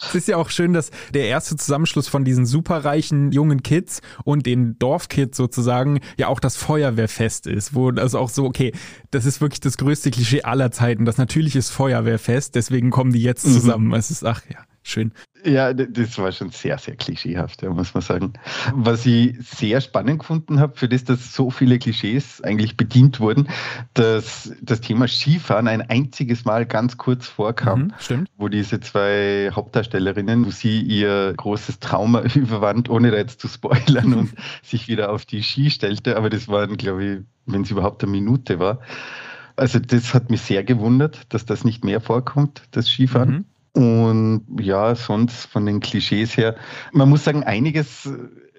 Es 0.00 0.14
ist 0.14 0.28
ja 0.28 0.36
auch 0.36 0.50
schön, 0.50 0.72
dass 0.72 0.90
der 1.12 1.26
erste 1.26 1.56
Zusammenschluss 1.56 2.08
von 2.08 2.24
diesen 2.24 2.46
superreichen 2.46 3.32
jungen 3.32 3.62
Kids 3.62 4.00
und 4.24 4.46
den 4.46 4.78
Dorfkids 4.78 5.36
sozusagen 5.36 6.00
ja 6.16 6.28
auch 6.28 6.40
das 6.40 6.56
Feuerwehrfest 6.56 7.46
ist, 7.46 7.74
wo 7.74 7.90
das 7.90 8.14
auch 8.14 8.28
so, 8.28 8.44
okay, 8.44 8.72
das 9.10 9.26
ist 9.26 9.40
wirklich 9.40 9.60
das 9.60 9.78
größte 9.78 10.10
Klischee 10.10 10.42
aller 10.42 10.70
Zeiten. 10.70 11.04
Das 11.04 11.18
natürlich 11.18 11.56
ist 11.56 11.70
Feuerwehrfest, 11.70 12.54
deswegen 12.54 12.84
deswegen 12.84 12.90
kommen 12.90 13.12
die 13.12 13.22
jetzt 13.22 13.46
mhm. 13.46 13.52
zusammen. 13.52 13.86
Mhm. 13.88 13.94
Es 13.94 14.10
ist, 14.10 14.24
ach 14.24 14.42
ja, 14.50 14.58
schön. 14.82 15.12
Ja, 15.44 15.74
das 15.74 16.18
war 16.18 16.32
schon 16.32 16.50
sehr, 16.50 16.78
sehr 16.78 16.96
klischeehaft, 16.96 17.62
ja, 17.62 17.68
muss 17.68 17.92
man 17.92 18.02
sagen. 18.02 18.32
Was 18.74 19.04
ich 19.04 19.36
sehr 19.40 19.82
spannend 19.82 20.20
gefunden 20.20 20.58
habe, 20.58 20.74
für 20.76 20.88
das, 20.88 21.04
dass 21.04 21.34
so 21.34 21.50
viele 21.50 21.78
Klischees 21.78 22.40
eigentlich 22.42 22.78
bedient 22.78 23.20
wurden, 23.20 23.48
dass 23.92 24.52
das 24.62 24.80
Thema 24.80 25.06
Skifahren 25.06 25.68
ein 25.68 25.82
einziges 25.82 26.46
Mal 26.46 26.64
ganz 26.64 26.96
kurz 26.96 27.26
vorkam, 27.26 27.92
mhm, 28.08 28.26
wo 28.38 28.48
diese 28.48 28.80
zwei 28.80 29.50
Hauptdarstellerinnen, 29.52 30.46
wo 30.46 30.50
sie 30.50 30.80
ihr 30.80 31.34
großes 31.36 31.78
Trauma 31.78 32.22
überwand, 32.34 32.88
ohne 32.88 33.10
da 33.10 33.18
jetzt 33.18 33.40
zu 33.40 33.48
spoilern 33.48 34.14
und 34.14 34.34
sich 34.62 34.88
wieder 34.88 35.12
auf 35.12 35.26
die 35.26 35.42
Ski 35.42 35.70
stellte. 35.70 36.16
Aber 36.16 36.30
das 36.30 36.48
waren, 36.48 36.78
glaube 36.78 37.04
ich, 37.04 37.18
wenn 37.44 37.62
es 37.62 37.70
überhaupt 37.70 38.02
eine 38.02 38.12
Minute 38.12 38.58
war. 38.60 38.80
Also 39.56 39.78
das 39.78 40.14
hat 40.14 40.30
mich 40.30 40.40
sehr 40.40 40.64
gewundert, 40.64 41.20
dass 41.28 41.44
das 41.44 41.64
nicht 41.64 41.84
mehr 41.84 42.00
vorkommt, 42.00 42.62
das 42.70 42.88
Skifahren. 42.88 43.30
Mhm. 43.30 43.44
Und 43.74 44.46
ja, 44.60 44.94
sonst 44.94 45.46
von 45.46 45.66
den 45.66 45.80
Klischees 45.80 46.36
her, 46.36 46.56
man 46.92 47.10
muss 47.10 47.24
sagen, 47.24 47.42
einiges 47.42 48.08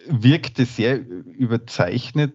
wirkte 0.08 0.66
sehr 0.66 1.00
überzeichnet, 1.00 2.34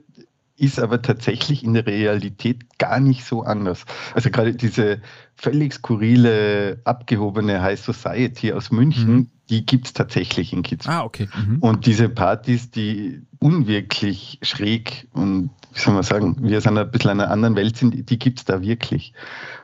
ist 0.57 0.79
aber 0.79 1.01
tatsächlich 1.01 1.63
in 1.63 1.75
der 1.75 1.87
Realität 1.87 2.79
gar 2.79 3.01
nicht 3.01 3.25
so 3.25 3.43
anders. 3.43 3.85
Also 4.15 4.31
gerade 4.31 4.55
diese 4.55 5.01
völlig 5.35 5.75
skurrile, 5.75 6.81
abgehobene 6.85 7.63
High 7.63 7.81
Society 7.81 8.53
aus 8.53 8.71
München, 8.71 9.13
mhm. 9.13 9.31
Die 9.51 9.67
gibt 9.67 9.87
es 9.87 9.93
tatsächlich 9.93 10.53
in 10.53 10.63
Kitzbühel. 10.63 10.95
Ah, 10.97 11.05
okay. 11.05 11.29
Mhm. 11.37 11.59
Und 11.59 11.87
diese 11.87 12.09
Partys, 12.09 12.71
die 12.71 13.23
unwirklich 13.41 14.39
schräg 14.43 15.09
und 15.13 15.51
wie 15.73 15.79
soll 15.79 15.95
man 15.95 16.03
sagen, 16.03 16.37
wir 16.41 16.61
sind 16.61 16.79
ein 16.79 16.91
bisschen 16.91 17.13
in 17.13 17.21
einer 17.21 17.31
anderen 17.31 17.57
Welt 17.57 17.77
sind, 17.77 18.11
die 18.11 18.19
gibt 18.19 18.41
es 18.41 18.45
da 18.45 18.61
wirklich. 18.63 19.13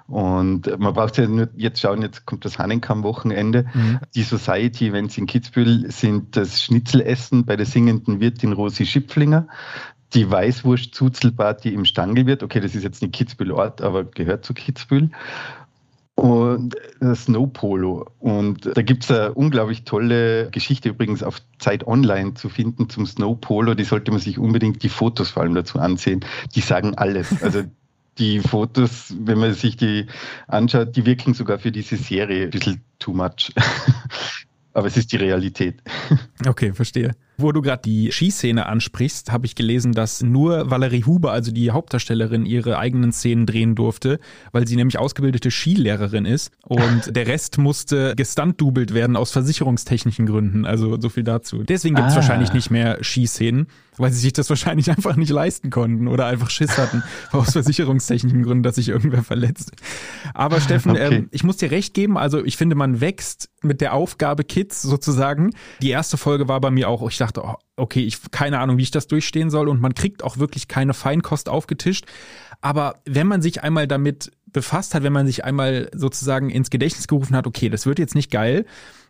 Und 0.06 0.78
man 0.78 0.94
braucht 0.94 1.18
ja 1.18 1.26
nur 1.26 1.48
jetzt 1.56 1.80
schauen, 1.80 2.02
jetzt 2.02 2.26
kommt 2.26 2.44
das 2.44 2.58
Hanenkam-Wochenende. 2.58 3.66
Mhm. 3.74 3.98
Die 4.14 4.22
Society-Events 4.22 5.18
in 5.18 5.26
Kitzbühel 5.26 5.90
sind 5.90 6.36
das 6.36 6.62
Schnitzelessen 6.62 7.44
bei 7.44 7.56
der 7.56 7.66
singenden 7.66 8.20
Wirtin 8.20 8.52
Rosi 8.52 8.86
Schipflinger, 8.86 9.48
die 10.14 10.30
Weißwurst-Zuzelparty 10.30 11.70
im 11.70 11.84
Stangelwirt. 11.84 12.44
Okay, 12.44 12.60
das 12.60 12.76
ist 12.76 12.84
jetzt 12.84 13.02
nicht 13.02 13.14
Kitzbühel-Ort, 13.14 13.82
aber 13.82 14.04
gehört 14.04 14.44
zu 14.44 14.54
Kitzbühel 14.54 15.10
und 16.16 16.74
Snowpolo. 17.14 18.10
Und 18.18 18.74
da 18.74 18.82
gibt 18.82 19.04
es 19.04 19.10
eine 19.10 19.34
unglaublich 19.34 19.84
tolle 19.84 20.50
Geschichte 20.50 20.88
übrigens 20.88 21.22
auf 21.22 21.40
Zeit 21.58 21.86
Online 21.86 22.34
zu 22.34 22.48
finden 22.48 22.88
zum 22.88 23.06
Snowpolo. 23.06 23.74
Die 23.74 23.84
sollte 23.84 24.10
man 24.10 24.20
sich 24.20 24.38
unbedingt 24.38 24.82
die 24.82 24.88
Fotos 24.88 25.30
vor 25.30 25.42
allem 25.42 25.54
dazu 25.54 25.78
ansehen. 25.78 26.24
Die 26.54 26.60
sagen 26.60 26.94
alles. 26.96 27.42
Also 27.42 27.62
die 28.18 28.40
Fotos, 28.40 29.14
wenn 29.20 29.38
man 29.38 29.52
sich 29.52 29.76
die 29.76 30.06
anschaut, 30.48 30.96
die 30.96 31.04
wirken 31.04 31.34
sogar 31.34 31.58
für 31.58 31.70
diese 31.70 31.96
Serie 31.96 32.44
ein 32.44 32.50
bisschen 32.50 32.80
too 32.98 33.12
much. 33.12 33.52
Aber 34.72 34.86
es 34.86 34.96
ist 34.96 35.12
die 35.12 35.16
Realität. 35.16 35.82
Okay, 36.46 36.72
verstehe. 36.74 37.12
Wo 37.38 37.52
du 37.52 37.60
gerade 37.60 37.82
die 37.84 38.10
Skiszene 38.12 38.66
ansprichst, 38.66 39.30
habe 39.30 39.46
ich 39.46 39.54
gelesen, 39.54 39.92
dass 39.92 40.22
nur 40.22 40.70
Valerie 40.70 41.04
Huber, 41.04 41.32
also 41.32 41.52
die 41.52 41.70
Hauptdarstellerin, 41.70 42.46
ihre 42.46 42.78
eigenen 42.78 43.12
Szenen 43.12 43.44
drehen 43.44 43.74
durfte, 43.74 44.18
weil 44.52 44.66
sie 44.66 44.76
nämlich 44.76 44.98
ausgebildete 44.98 45.50
Skilehrerin 45.50 46.24
ist 46.24 46.50
und 46.62 47.14
der 47.14 47.26
Rest 47.26 47.58
musste 47.58 48.14
gestunt-dubelt 48.16 48.94
werden 48.94 49.16
aus 49.16 49.32
versicherungstechnischen 49.32 50.26
Gründen. 50.26 50.64
Also 50.64 50.98
so 51.00 51.08
viel 51.08 51.24
dazu. 51.24 51.62
Deswegen 51.62 51.94
gibt 51.94 52.08
es 52.08 52.14
ah. 52.14 52.16
wahrscheinlich 52.16 52.52
nicht 52.52 52.70
mehr 52.70 52.98
Skiszenen 53.02 53.66
weil 53.98 54.12
sie 54.12 54.20
sich 54.20 54.32
das 54.32 54.48
wahrscheinlich 54.48 54.90
einfach 54.90 55.16
nicht 55.16 55.30
leisten 55.30 55.70
konnten 55.70 56.08
oder 56.08 56.26
einfach 56.26 56.50
Schiss 56.50 56.76
hatten 56.78 57.02
aus 57.32 57.52
versicherungstechnischen 57.52 58.42
Gründen, 58.42 58.62
dass 58.62 58.76
sich 58.76 58.88
irgendwer 58.88 59.22
verletzt. 59.22 59.72
Aber 60.34 60.60
Steffen, 60.60 60.92
okay. 60.92 61.14
ähm, 61.14 61.28
ich 61.30 61.44
muss 61.44 61.56
dir 61.56 61.70
recht 61.70 61.94
geben, 61.94 62.18
also 62.18 62.44
ich 62.44 62.56
finde, 62.56 62.76
man 62.76 63.00
wächst 63.00 63.50
mit 63.62 63.80
der 63.80 63.94
Aufgabe 63.94 64.44
Kids 64.44 64.82
sozusagen. 64.82 65.50
Die 65.82 65.90
erste 65.90 66.16
Folge 66.16 66.48
war 66.48 66.60
bei 66.60 66.70
mir 66.70 66.88
auch, 66.88 67.08
ich 67.08 67.18
dachte, 67.18 67.42
oh, 67.44 67.56
okay, 67.76 68.00
ich 68.00 68.18
keine 68.30 68.58
Ahnung, 68.60 68.78
wie 68.78 68.82
ich 68.82 68.90
das 68.90 69.06
durchstehen 69.06 69.50
soll 69.50 69.68
und 69.68 69.80
man 69.80 69.94
kriegt 69.94 70.22
auch 70.22 70.38
wirklich 70.38 70.68
keine 70.68 70.94
Feinkost 70.94 71.48
aufgetischt. 71.48 72.06
Aber 72.60 73.00
wenn 73.04 73.26
man 73.26 73.42
sich 73.42 73.62
einmal 73.62 73.86
damit 73.86 74.32
befasst 74.46 74.94
hat, 74.94 75.02
wenn 75.02 75.12
man 75.12 75.26
sich 75.26 75.44
einmal 75.44 75.90
sozusagen 75.94 76.48
ins 76.50 76.70
Gedächtnis 76.70 77.08
gerufen 77.08 77.36
hat, 77.36 77.46
okay, 77.46 77.68
das 77.68 77.84
wird 77.84 77.98
jetzt 77.98 78.14
nicht 78.14 78.30
geil, 78.30 78.64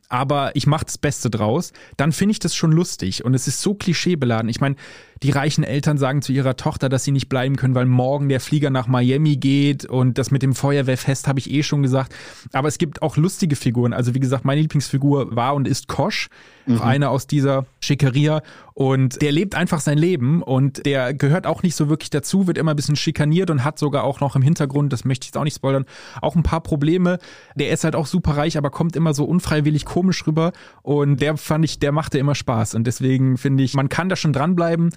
aber 0.08 0.54
ich 0.54 0.66
mache 0.66 0.84
das 0.84 0.98
Beste 0.98 1.30
draus, 1.30 1.72
dann 1.96 2.12
finde 2.12 2.32
ich 2.32 2.38
das 2.38 2.54
schon 2.54 2.72
lustig. 2.72 3.24
Und 3.24 3.34
es 3.34 3.48
ist 3.48 3.60
so 3.60 3.74
klischeebeladen. 3.74 4.48
Ich 4.48 4.60
meine, 4.60 4.76
die 5.22 5.30
reichen 5.30 5.64
Eltern 5.64 5.98
sagen 5.98 6.22
zu 6.22 6.32
ihrer 6.32 6.56
Tochter, 6.56 6.88
dass 6.88 7.04
sie 7.04 7.12
nicht 7.12 7.28
bleiben 7.28 7.56
können, 7.56 7.74
weil 7.74 7.86
morgen 7.86 8.28
der 8.28 8.40
Flieger 8.40 8.70
nach 8.70 8.86
Miami 8.86 9.36
geht. 9.36 9.84
Und 9.84 10.18
das 10.18 10.30
mit 10.30 10.42
dem 10.42 10.54
Feuerwehrfest 10.54 11.28
habe 11.28 11.38
ich 11.38 11.50
eh 11.50 11.62
schon 11.62 11.82
gesagt. 11.82 12.14
Aber 12.52 12.68
es 12.68 12.78
gibt 12.78 13.02
auch 13.02 13.16
lustige 13.16 13.56
Figuren. 13.56 13.92
Also 13.92 14.14
wie 14.14 14.20
gesagt, 14.20 14.44
meine 14.44 14.60
Lieblingsfigur 14.60 15.34
war 15.34 15.54
und 15.54 15.66
ist 15.66 15.88
Kosch, 15.88 16.28
mhm. 16.66 16.82
einer 16.82 17.10
aus 17.10 17.26
dieser 17.26 17.66
Schickeria. 17.80 18.42
Und 18.74 19.22
der 19.22 19.32
lebt 19.32 19.54
einfach 19.54 19.80
sein 19.80 19.96
Leben 19.96 20.42
und 20.42 20.84
der 20.84 21.14
gehört 21.14 21.46
auch 21.46 21.62
nicht 21.62 21.74
so 21.74 21.88
wirklich 21.88 22.10
dazu, 22.10 22.46
wird 22.46 22.58
immer 22.58 22.74
ein 22.74 22.76
bisschen 22.76 22.96
schikaniert 22.96 23.48
und 23.50 23.64
hat 23.64 23.78
sogar 23.78 24.04
auch 24.04 24.20
noch 24.20 24.36
im 24.36 24.42
Hintergrund, 24.42 24.92
das 24.92 25.06
möchte 25.06 25.24
ich 25.24 25.28
jetzt 25.28 25.38
auch 25.38 25.44
nicht 25.44 25.56
spoilern, 25.56 25.86
auch 26.20 26.36
ein 26.36 26.42
paar 26.42 26.60
Probleme. 26.60 27.18
Der 27.54 27.70
ist 27.70 27.84
halt 27.84 27.96
auch 27.96 28.06
super 28.06 28.36
reich, 28.36 28.58
aber 28.58 28.68
kommt 28.68 28.94
immer 28.94 29.14
so 29.14 29.24
unfreiwillig 29.24 29.86
komisch 29.86 30.26
rüber. 30.26 30.52
Und 30.82 31.22
der 31.22 31.38
fand 31.38 31.64
ich, 31.64 31.78
der 31.78 31.92
machte 31.92 32.18
immer 32.18 32.34
Spaß. 32.34 32.74
Und 32.74 32.86
deswegen 32.86 33.38
finde 33.38 33.64
ich, 33.64 33.72
man 33.72 33.88
kann 33.88 34.10
da 34.10 34.16
schon 34.16 34.34
dranbleiben 34.34 34.90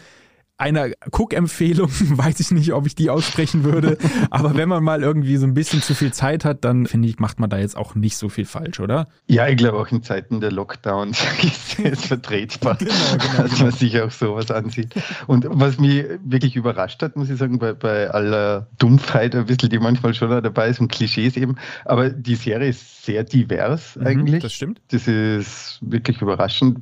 einer 0.60 0.90
Cook-Empfehlung, 1.12 1.90
weiß 1.92 2.40
ich 2.40 2.52
nicht, 2.52 2.74
ob 2.74 2.86
ich 2.86 2.96
die 2.96 3.10
aussprechen 3.10 3.64
würde. 3.64 3.98
Aber 4.30 4.56
wenn 4.56 4.70
man 4.70 4.84
mal 4.84 5.02
irgendwie 5.02 5.38
so 5.38 5.48
ein 5.48 5.54
bisschen 5.54 5.82
zu 5.82 5.96
viel 5.96 6.12
Zeit 6.12 6.46
hat, 6.46 6.66
dann 6.66 6.86
finde 6.86 7.08
ich, 7.08 7.18
macht 7.20 7.40
man 7.40 7.50
da 7.50 7.58
jetzt 7.58 7.78
auch 7.78 7.96
nicht 7.96 8.18
so 8.18 8.30
viel 8.30 8.46
falsch, 8.46 8.80
oder? 8.80 9.08
Ja, 9.28 9.48
ich 9.48 9.58
glaube 9.58 9.80
auch 9.80 9.88
in 9.88 10.04
Zeiten 10.04 10.42
der 10.42 10.52
Lockdowns 10.52 11.24
ist 11.42 11.80
es 11.80 12.06
vertretbar, 12.06 12.76
genau, 12.76 12.94
genau, 13.18 13.44
dass 13.44 13.60
man 13.60 13.72
sich 13.72 14.00
auch 14.02 14.12
sowas 14.12 14.52
ansieht. 14.52 14.94
Und 15.28 15.48
was 15.50 15.80
mich 15.80 16.06
wirklich 16.24 16.56
überrascht 16.56 17.02
hat, 17.02 17.16
muss 17.16 17.30
ich 17.30 17.38
sagen, 17.38 17.60
bei, 17.60 17.74
bei 17.74 18.10
aller 18.10 18.68
Dumpfheit 18.78 19.36
ein 19.36 19.46
bisschen, 19.46 19.70
die 19.70 19.80
manchmal 19.80 20.14
schon 20.14 20.30
dabei 20.30 20.70
ist 20.70 20.82
und 20.82 20.92
Klischees 20.92 21.38
eben, 21.38 21.56
aber 21.86 22.10
die 22.10 22.36
Serie 22.36 22.70
ist 22.70 23.06
sehr 23.06 23.24
divers 23.24 23.96
mhm, 23.96 24.08
eigentlich. 24.08 24.44
Das 24.44 24.54
stimmt. 24.54 24.82
Das 24.92 25.08
ist 25.08 25.80
wirklich 25.82 26.22
überraschend. 26.22 26.80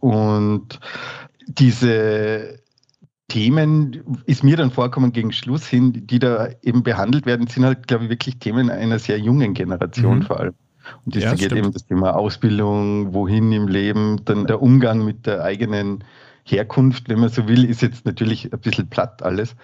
Und 0.00 0.80
diese 1.46 2.58
Themen 3.28 4.20
ist 4.24 4.42
mir 4.42 4.56
dann 4.56 4.70
vorkommen 4.70 5.12
gegen 5.12 5.32
Schluss 5.32 5.66
hin, 5.66 6.06
die 6.06 6.18
da 6.18 6.48
eben 6.62 6.82
behandelt 6.82 7.26
werden, 7.26 7.46
sind 7.46 7.64
halt, 7.64 7.86
glaube 7.86 8.04
ich, 8.04 8.10
wirklich 8.10 8.38
Themen 8.38 8.70
einer 8.70 8.98
sehr 8.98 9.18
jungen 9.18 9.54
Generation 9.54 10.20
mhm. 10.20 10.22
vor 10.22 10.40
allem. 10.40 10.54
Und 11.04 11.14
das 11.14 11.22
ja, 11.22 11.30
geht 11.32 11.46
stimmt. 11.46 11.58
eben 11.58 11.72
das 11.72 11.84
Thema 11.84 12.16
Ausbildung, 12.16 13.12
wohin 13.12 13.52
im 13.52 13.68
Leben, 13.68 14.24
dann 14.24 14.46
der 14.46 14.62
Umgang 14.62 15.04
mit 15.04 15.26
der 15.26 15.44
eigenen 15.44 16.02
Herkunft, 16.44 17.10
wenn 17.10 17.20
man 17.20 17.28
so 17.28 17.46
will, 17.46 17.64
ist 17.64 17.82
jetzt 17.82 18.06
natürlich 18.06 18.50
ein 18.50 18.58
bisschen 18.60 18.88
platt 18.88 19.22
alles. 19.22 19.54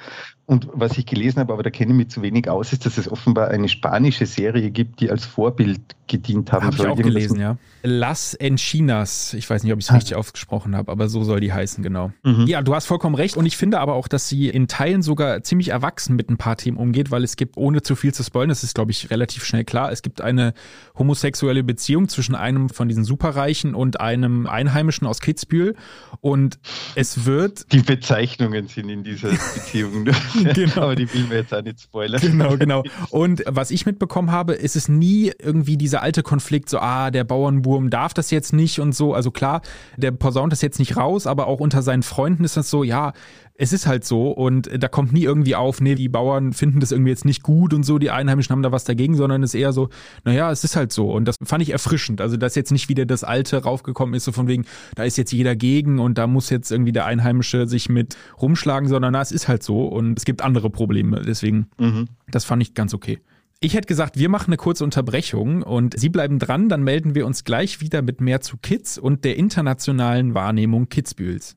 Und 0.46 0.68
was 0.74 0.98
ich 0.98 1.06
gelesen 1.06 1.40
habe, 1.40 1.54
aber 1.54 1.62
da 1.62 1.70
kenne 1.70 1.92
ich 1.92 1.96
mich 1.96 2.08
zu 2.08 2.20
wenig 2.20 2.50
aus, 2.50 2.72
ist, 2.72 2.84
dass 2.84 2.98
es 2.98 3.10
offenbar 3.10 3.48
eine 3.48 3.68
spanische 3.68 4.26
Serie 4.26 4.70
gibt, 4.70 5.00
die 5.00 5.10
als 5.10 5.24
Vorbild 5.24 5.80
gedient 6.06 6.52
haben 6.52 6.66
hab 6.66 6.74
soll. 6.74 6.88
Habe 6.90 7.00
ich 7.00 7.06
auch 7.06 7.08
gelesen, 7.08 7.40
ja. 7.40 7.56
Las 7.82 8.34
Enchinas. 8.34 9.32
Ich 9.32 9.48
weiß 9.48 9.62
nicht, 9.62 9.72
ob 9.72 9.78
ich 9.78 9.86
es 9.86 9.90
ah. 9.90 9.94
richtig 9.94 10.16
ausgesprochen 10.16 10.76
habe, 10.76 10.92
aber 10.92 11.08
so 11.08 11.24
soll 11.24 11.40
die 11.40 11.52
heißen, 11.52 11.82
genau. 11.82 12.12
Mhm. 12.24 12.46
Ja, 12.46 12.60
du 12.60 12.74
hast 12.74 12.84
vollkommen 12.84 13.14
recht. 13.14 13.38
Und 13.38 13.46
ich 13.46 13.56
finde 13.56 13.80
aber 13.80 13.94
auch, 13.94 14.06
dass 14.06 14.28
sie 14.28 14.48
in 14.48 14.68
Teilen 14.68 15.00
sogar 15.00 15.42
ziemlich 15.42 15.68
erwachsen 15.68 16.14
mit 16.14 16.28
ein 16.28 16.36
paar 16.36 16.56
Themen 16.56 16.76
umgeht, 16.76 17.10
weil 17.10 17.24
es 17.24 17.36
gibt, 17.36 17.56
ohne 17.56 17.80
zu 17.80 17.96
viel 17.96 18.12
zu 18.12 18.22
spoilern, 18.22 18.50
das 18.50 18.64
ist, 18.64 18.74
glaube 18.74 18.90
ich, 18.90 19.10
relativ 19.10 19.44
schnell 19.44 19.64
klar, 19.64 19.92
es 19.92 20.02
gibt 20.02 20.20
eine 20.20 20.52
homosexuelle 20.98 21.64
Beziehung 21.64 22.08
zwischen 22.08 22.34
einem 22.34 22.68
von 22.68 22.88
diesen 22.88 23.04
Superreichen 23.04 23.74
und 23.74 23.98
einem 23.98 24.46
Einheimischen 24.46 25.06
aus 25.06 25.20
Kitzbühel. 25.20 25.74
Und 26.20 26.58
es 26.96 27.24
wird... 27.24 27.72
Die 27.72 27.80
Bezeichnungen 27.80 28.68
sind 28.68 28.90
in 28.90 29.04
dieser 29.04 29.30
Beziehung. 29.30 30.04
genau. 30.54 30.82
Aber 30.82 30.96
die 30.96 31.12
will 31.12 31.24
mir 31.24 31.36
jetzt 31.36 31.54
auch 31.54 31.62
nicht 31.62 31.80
spoilern. 31.80 32.20
Genau, 32.20 32.56
genau. 32.58 32.82
Und 33.10 33.42
was 33.46 33.70
ich 33.70 33.86
mitbekommen 33.86 34.30
habe, 34.30 34.54
ist 34.54 34.76
es 34.76 34.88
nie 34.88 35.32
irgendwie 35.38 35.76
dieser 35.76 36.02
alte 36.02 36.22
Konflikt, 36.22 36.68
so, 36.68 36.78
ah, 36.78 37.10
der 37.10 37.24
Bauernburm 37.24 37.90
darf 37.90 38.14
das 38.14 38.30
jetzt 38.30 38.52
nicht 38.52 38.80
und 38.80 38.94
so. 38.94 39.14
Also 39.14 39.30
klar, 39.30 39.62
der 39.96 40.10
posaunt 40.10 40.52
das 40.52 40.62
jetzt 40.62 40.78
nicht 40.78 40.96
raus, 40.96 41.26
aber 41.26 41.46
auch 41.46 41.60
unter 41.60 41.82
seinen 41.82 42.02
Freunden 42.02 42.44
ist 42.44 42.56
das 42.56 42.70
so, 42.70 42.84
ja, 42.84 43.12
es 43.56 43.72
ist 43.72 43.86
halt 43.86 44.04
so 44.04 44.30
und 44.30 44.68
da 44.82 44.88
kommt 44.88 45.12
nie 45.12 45.22
irgendwie 45.22 45.54
auf, 45.54 45.80
nee, 45.80 45.94
die 45.94 46.08
Bauern 46.08 46.52
finden 46.52 46.80
das 46.80 46.90
irgendwie 46.90 47.10
jetzt 47.10 47.24
nicht 47.24 47.42
gut 47.42 47.72
und 47.72 47.84
so, 47.84 47.98
die 47.98 48.10
Einheimischen 48.10 48.52
haben 48.52 48.62
da 48.62 48.72
was 48.72 48.84
dagegen, 48.84 49.14
sondern 49.14 49.42
es 49.44 49.54
ist 49.54 49.60
eher 49.60 49.72
so, 49.72 49.90
naja, 50.24 50.50
es 50.50 50.64
ist 50.64 50.74
halt 50.74 50.92
so 50.92 51.12
und 51.12 51.26
das 51.26 51.36
fand 51.42 51.62
ich 51.62 51.70
erfrischend. 51.70 52.20
Also, 52.20 52.36
dass 52.36 52.56
jetzt 52.56 52.72
nicht 52.72 52.88
wieder 52.88 53.06
das 53.06 53.22
Alte 53.22 53.62
raufgekommen 53.62 54.14
ist, 54.14 54.24
so 54.24 54.32
von 54.32 54.48
wegen, 54.48 54.64
da 54.96 55.04
ist 55.04 55.16
jetzt 55.16 55.32
jeder 55.32 55.54
gegen 55.54 56.00
und 56.00 56.18
da 56.18 56.26
muss 56.26 56.50
jetzt 56.50 56.72
irgendwie 56.72 56.92
der 56.92 57.06
Einheimische 57.06 57.68
sich 57.68 57.88
mit 57.88 58.16
rumschlagen, 58.42 58.88
sondern 58.88 59.12
na, 59.12 59.20
es 59.20 59.30
ist 59.30 59.46
halt 59.46 59.62
so 59.62 59.86
und 59.86 60.18
es 60.18 60.24
gibt 60.24 60.42
andere 60.42 60.68
Probleme. 60.70 61.22
Deswegen, 61.22 61.68
mhm. 61.78 62.08
das 62.28 62.44
fand 62.44 62.60
ich 62.60 62.74
ganz 62.74 62.92
okay. 62.92 63.20
Ich 63.60 63.74
hätte 63.74 63.86
gesagt, 63.86 64.18
wir 64.18 64.28
machen 64.28 64.48
eine 64.48 64.56
kurze 64.56 64.82
Unterbrechung 64.82 65.62
und 65.62 65.98
Sie 65.98 66.08
bleiben 66.08 66.40
dran, 66.40 66.68
dann 66.68 66.82
melden 66.82 67.14
wir 67.14 67.24
uns 67.24 67.44
gleich 67.44 67.80
wieder 67.80 68.02
mit 68.02 68.20
mehr 68.20 68.40
zu 68.40 68.56
Kids 68.56 68.98
und 68.98 69.24
der 69.24 69.36
internationalen 69.36 70.34
Wahrnehmung 70.34 70.88
Kitzbühels. 70.88 71.56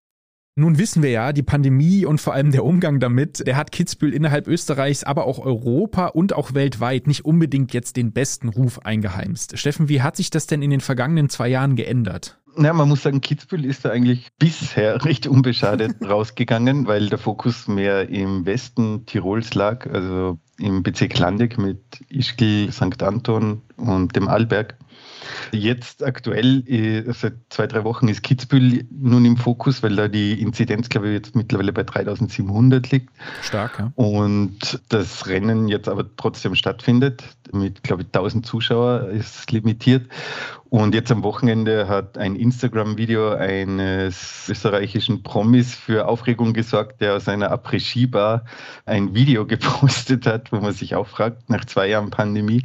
Nun 0.55 0.77
wissen 0.77 1.01
wir 1.01 1.11
ja, 1.11 1.31
die 1.31 1.43
Pandemie 1.43 2.05
und 2.05 2.19
vor 2.19 2.33
allem 2.33 2.51
der 2.51 2.65
Umgang 2.65 2.99
damit, 2.99 3.47
der 3.47 3.55
hat 3.55 3.71
Kitzbühel 3.71 4.13
innerhalb 4.13 4.47
Österreichs, 4.47 5.05
aber 5.05 5.25
auch 5.25 5.39
Europa 5.39 6.07
und 6.07 6.33
auch 6.33 6.53
weltweit 6.53 7.07
nicht 7.07 7.23
unbedingt 7.23 7.73
jetzt 7.73 7.95
den 7.95 8.11
besten 8.11 8.49
Ruf 8.49 8.79
eingeheimst. 8.79 9.57
Steffen, 9.57 9.87
wie 9.87 10.01
hat 10.01 10.17
sich 10.17 10.29
das 10.29 10.47
denn 10.47 10.61
in 10.61 10.69
den 10.69 10.81
vergangenen 10.81 11.29
zwei 11.29 11.47
Jahren 11.47 11.77
geändert? 11.77 12.37
Ja, 12.57 12.73
man 12.73 12.89
muss 12.89 13.03
sagen, 13.03 13.21
Kitzbühel 13.21 13.63
ist 13.63 13.85
da 13.85 13.91
eigentlich 13.91 14.27
bisher 14.37 15.05
recht 15.05 15.25
unbeschadet 15.25 15.95
rausgegangen, 16.05 16.85
weil 16.85 17.07
der 17.07 17.17
Fokus 17.17 17.69
mehr 17.69 18.09
im 18.09 18.45
Westen 18.45 19.05
Tirols 19.05 19.53
lag, 19.53 19.87
also 19.87 20.37
im 20.57 20.83
Bezirk 20.83 21.17
Landeck 21.17 21.57
mit 21.57 21.79
Ischgl, 22.09 22.69
St. 22.73 23.01
Anton 23.01 23.61
und 23.77 24.17
dem 24.17 24.27
Alberg. 24.27 24.75
Jetzt 25.51 26.03
aktuell, 26.03 26.63
äh, 26.67 27.11
seit 27.13 27.33
zwei, 27.49 27.67
drei 27.67 27.83
Wochen 27.83 28.07
ist 28.07 28.23
Kitzbühel 28.23 28.85
nun 28.91 29.25
im 29.25 29.37
Fokus, 29.37 29.83
weil 29.83 29.95
da 29.95 30.07
die 30.07 30.41
Inzidenz, 30.41 30.89
glaube 30.89 31.09
ich, 31.09 31.13
jetzt 31.13 31.35
mittlerweile 31.35 31.73
bei 31.73 31.83
3700 31.83 32.91
liegt. 32.91 33.09
Stark, 33.41 33.79
ja. 33.79 33.91
Und 33.95 34.81
das 34.89 35.27
Rennen 35.27 35.67
jetzt 35.67 35.89
aber 35.89 36.05
trotzdem 36.15 36.55
stattfindet. 36.55 37.23
Mit, 37.51 37.83
glaube 37.83 38.03
ich, 38.03 38.07
1000 38.07 38.45
Zuschauer 38.45 39.09
ist 39.09 39.51
limitiert. 39.51 40.07
Und 40.71 40.95
jetzt 40.95 41.11
am 41.11 41.21
Wochenende 41.23 41.89
hat 41.89 42.17
ein 42.17 42.37
Instagram-Video 42.37 43.31
eines 43.31 44.47
österreichischen 44.47 45.21
Promis 45.21 45.75
für 45.75 46.07
Aufregung 46.07 46.53
gesorgt, 46.53 47.01
der 47.01 47.15
aus 47.15 47.27
einer 47.27 47.51
Après-Ski-Bar 47.51 48.45
ein 48.85 49.13
Video 49.13 49.45
gepostet 49.47 50.25
hat, 50.25 50.53
wo 50.53 50.61
man 50.61 50.71
sich 50.71 50.95
auch 50.95 51.07
fragt, 51.07 51.49
nach 51.49 51.65
zwei 51.65 51.89
Jahren 51.89 52.09
Pandemie, 52.09 52.63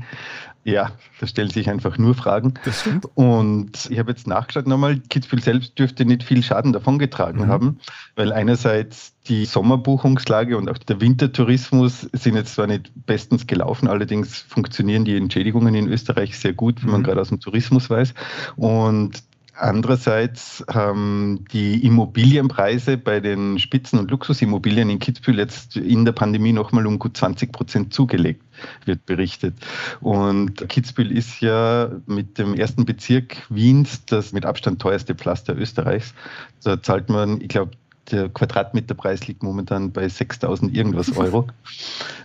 ja, 0.67 0.91
da 1.21 1.27
stellen 1.29 1.49
sich 1.49 1.71
einfach 1.71 1.97
nur 1.97 2.15
Fragen. 2.17 2.55
Das 2.65 2.81
stimmt. 2.81 3.07
Und 3.15 3.89
ich 3.89 4.01
habe 4.01 4.11
jetzt 4.11 4.27
nachgeschaut 4.27 4.67
nochmal, 4.67 4.99
Kitzbühel 4.99 5.41
selbst 5.41 5.79
dürfte 5.79 6.05
nicht 6.05 6.25
viel 6.25 6.43
Schaden 6.43 6.73
davongetragen 6.73 7.43
mhm. 7.43 7.47
haben, 7.47 7.79
weil 8.17 8.33
einerseits 8.33 9.15
die 9.29 9.45
Sommerbuchungslage 9.45 10.57
und 10.57 10.69
auch 10.69 10.79
der 10.79 11.01
Wintertourismus 11.01 12.09
sind 12.13 12.35
jetzt 12.35 12.55
zwar 12.55 12.67
nicht 12.67 12.91
bestens 13.07 13.47
gelaufen, 13.47 13.87
allerdings 13.87 14.39
funktionieren 14.39 15.05
die 15.05 15.17
Entschädigungen 15.17 15.75
in 15.77 15.87
Österreich 15.87 16.37
sehr 16.37 16.53
gut, 16.53 16.83
wie 16.83 16.89
man 16.89 17.03
mhm. 17.03 17.05
gerade 17.05 17.21
aus 17.21 17.29
dem 17.29 17.39
Tourismus 17.39 17.89
weiß. 17.89 18.13
Und 18.57 19.23
andererseits 19.59 20.65
haben 20.69 21.45
die 21.53 21.85
Immobilienpreise 21.85 22.97
bei 22.97 23.21
den 23.21 23.59
Spitzen- 23.59 23.99
und 23.99 24.11
Luxusimmobilien 24.11 24.91
in 24.91 24.99
Kitzbühel 24.99 25.39
jetzt 25.39 25.77
in 25.77 26.05
der 26.05 26.13
Pandemie 26.13 26.53
nochmal 26.53 26.87
um 26.87 26.99
gut 26.99 27.17
20 27.17 27.53
Prozent 27.53 27.95
zugelegt, 27.95 28.43
wird 28.85 29.07
berichtet. 29.07 29.55
Und 30.01 30.69
Kitzbühel 30.69 31.11
ist 31.11 31.41
ja 31.41 31.91
mit 32.07 32.39
dem 32.39 32.55
ersten 32.55 32.85
Bezirk 32.85 33.37
Wiens 33.49 34.05
das 34.07 34.33
mit 34.33 34.45
Abstand 34.45 34.81
teuerste 34.81 35.15
Pflaster 35.15 35.57
Österreichs. 35.57 36.15
Da 36.63 36.83
zahlt 36.83 37.09
man, 37.09 37.41
ich 37.41 37.49
glaube, 37.49 37.73
der 38.11 38.29
Quadratmeterpreis 38.29 39.27
liegt 39.27 39.43
momentan 39.43 39.93
bei 39.93 40.09
6000 40.09 40.75
irgendwas 40.75 41.17
Euro. 41.17 41.47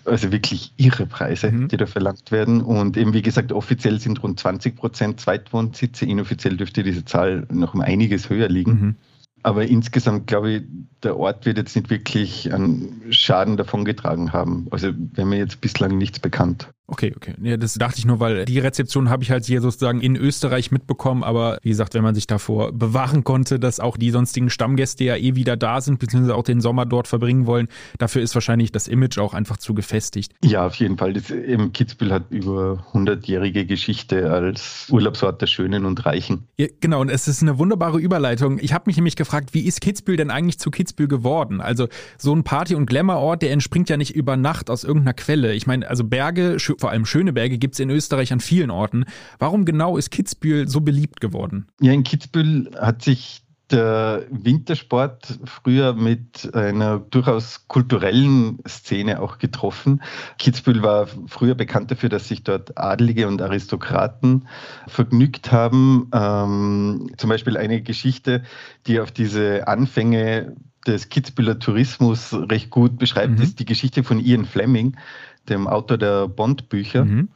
Also 0.04 0.32
wirklich 0.32 0.74
irre 0.78 1.06
Preise, 1.06 1.52
mhm. 1.52 1.68
die 1.68 1.78
da 1.78 1.86
verlangt 1.86 2.32
werden. 2.32 2.64
Und 2.64 2.98
eben, 2.98 3.14
wie 3.14 3.22
gesagt, 3.22 3.52
offiziell 3.52 4.00
sind 4.00 4.24
rund 4.24 4.40
20 4.40 4.76
Prozent 4.76 5.20
Zweitwohnsitze. 5.20 6.06
Inoffiziell 6.06 6.58
dürfte 6.58 6.82
diese 6.82 7.06
Zahl 7.06 7.46
noch 7.52 7.76
um 7.76 7.82
einiges 7.82 8.28
höher 8.28 8.50
liegen. 8.50 8.72
Mhm. 8.72 8.96
Aber 9.44 9.66
insgesamt 9.68 10.28
glaube 10.28 10.52
ich, 10.52 10.64
der 11.04 11.18
Ort 11.18 11.46
wird 11.46 11.58
jetzt 11.58 11.76
nicht 11.76 11.92
wirklich 11.92 12.52
einen 12.52 13.04
Schaden 13.12 13.58
davongetragen 13.58 14.34
haben. 14.34 14.68
Also 14.72 14.90
wäre 15.14 15.28
mir 15.28 15.38
jetzt 15.38 15.62
bislang 15.62 15.98
nichts 15.98 16.20
bekannt. 16.20 16.68
Okay, 16.92 17.14
okay. 17.16 17.36
Ja, 17.42 17.56
das 17.56 17.76
dachte 17.76 18.00
ich 18.00 18.06
nur, 18.06 18.20
weil 18.20 18.44
die 18.44 18.60
Rezeption 18.60 19.10
habe 19.10 19.24
ich 19.24 19.32
halt 19.32 19.46
hier 19.46 19.62
sozusagen 19.62 20.02
in 20.02 20.18
Österreich 20.18 20.72
mitbekommen. 20.72 21.24
Aber 21.24 21.58
wie 21.64 21.70
gesagt, 21.70 21.94
wenn 21.94 22.04
man 22.04 22.16
sich 22.16 22.28
davor 22.28 22.74
bewahren 22.74 23.24
konnte, 23.24 23.60
dass 23.60 23.80
auch 23.80 23.96
die 23.96 24.12
sonstigen 24.12 24.50
Stammgäste 24.50 25.06
ja 25.06 25.16
eh 25.16 25.36
wieder 25.36 25.56
da 25.56 25.80
sind, 25.80 26.00
beziehungsweise 26.00 26.36
auch 26.36 26.44
den 26.44 26.60
Sommer 26.60 26.86
dort 26.86 27.08
verbringen 27.08 27.46
wollen, 27.46 27.70
dafür 27.98 28.22
ist 28.22 28.36
wahrscheinlich 28.36 28.74
das 28.74 28.90
Image 28.90 29.20
auch 29.20 29.34
einfach 29.34 29.56
zu 29.56 29.74
gefestigt. 29.74 30.34
Ja, 30.44 30.68
auf 30.68 30.76
jeden 30.76 30.98
Fall. 30.98 31.14
Das, 31.14 31.32
eben 31.32 31.72
Kitzbühel 31.72 32.12
hat 32.12 32.26
über 32.30 32.86
100-jährige 32.92 33.66
Geschichte 33.66 34.30
als 34.30 34.88
Urlaubsort 34.90 35.42
der 35.42 35.48
Schönen 35.48 35.86
und 35.86 36.06
Reichen. 36.06 36.50
Ja, 36.58 36.68
genau, 36.82 37.00
und 37.00 37.10
es 37.10 37.30
ist 37.30 37.42
eine 37.42 37.58
wunderbare 37.58 38.02
Überleitung. 38.02 38.60
Ich 38.62 38.74
habe 38.74 38.84
mich 38.88 38.98
nämlich 38.98 39.16
gefragt, 39.16 39.54
wie 39.54 39.62
ist 39.62 39.80
Kitzbühel 39.80 40.18
denn 40.18 40.30
eigentlich 40.30 40.60
zu 40.60 40.70
Kitzbühel 40.72 41.08
geworden? 41.08 41.62
Also 41.62 41.88
so 42.18 42.36
ein 42.36 42.44
Party- 42.44 42.76
und 42.76 42.86
Glamour-Ort, 42.86 43.44
der 43.44 43.52
entspringt 43.52 43.90
ja 43.90 43.96
nicht 43.96 44.14
über 44.14 44.36
Nacht 44.36 44.70
aus 44.70 44.84
irgendeiner 44.84 45.14
Quelle. 45.14 45.54
Ich 45.54 45.68
meine, 45.68 45.90
also 45.90 46.04
Berge, 46.04 46.60
vor 46.82 46.92
allem 46.92 47.06
schöne 47.06 47.32
Berge, 47.32 47.58
gibt 47.58 47.76
es 47.76 47.80
in 47.80 47.90
Österreich 47.90 48.34
an 48.34 48.42
vielen 48.42 48.72
Orten. 48.72 49.06
Warum 49.40 49.64
genau 49.64 49.98
ist 49.98 50.12
Kitzbühel 50.12 50.68
so 50.68 50.82
beliebt 50.82 51.22
geworden? 51.22 51.68
Ja, 51.80 51.94
in 51.94 52.04
Kitzbühel 52.04 52.72
hat 52.80 53.02
sich 53.02 53.44
der 53.72 54.26
Wintersport 54.30 55.40
früher 55.46 55.94
mit 55.94 56.54
einer 56.54 57.00
durchaus 57.00 57.68
kulturellen 57.68 58.60
Szene 58.68 59.22
auch 59.22 59.38
getroffen. 59.38 60.02
Kitzbühel 60.38 60.84
war 60.84 61.08
früher 61.28 61.56
bekannt 61.56 61.92
dafür, 61.92 62.10
dass 62.10 62.28
sich 62.28 62.44
dort 62.44 62.78
Adelige 62.78 63.28
und 63.28 63.42
Aristokraten 63.42 64.48
vergnügt 64.88 65.52
haben. 65.52 66.10
Ähm, 66.14 67.12
zum 67.18 67.30
Beispiel 67.30 67.56
eine 67.56 67.82
Geschichte, 67.82 68.44
die 68.88 69.00
auf 69.00 69.12
diese 69.12 69.68
Anfänge 69.68 70.56
des 70.86 71.10
Kitzbüheler 71.10 71.60
Tourismus 71.60 72.34
recht 72.34 72.70
gut 72.72 72.98
beschreibt, 72.98 73.38
mhm. 73.38 73.44
ist 73.44 73.60
die 73.60 73.66
Geschichte 73.66 74.04
von 74.04 74.20
Ian 74.20 74.46
Fleming, 74.46 74.98
dem 75.52 75.68
Autor 75.68 75.98
der 75.98 76.28
Bond-Bücher. 76.28 77.06
Mhm. 77.06 77.30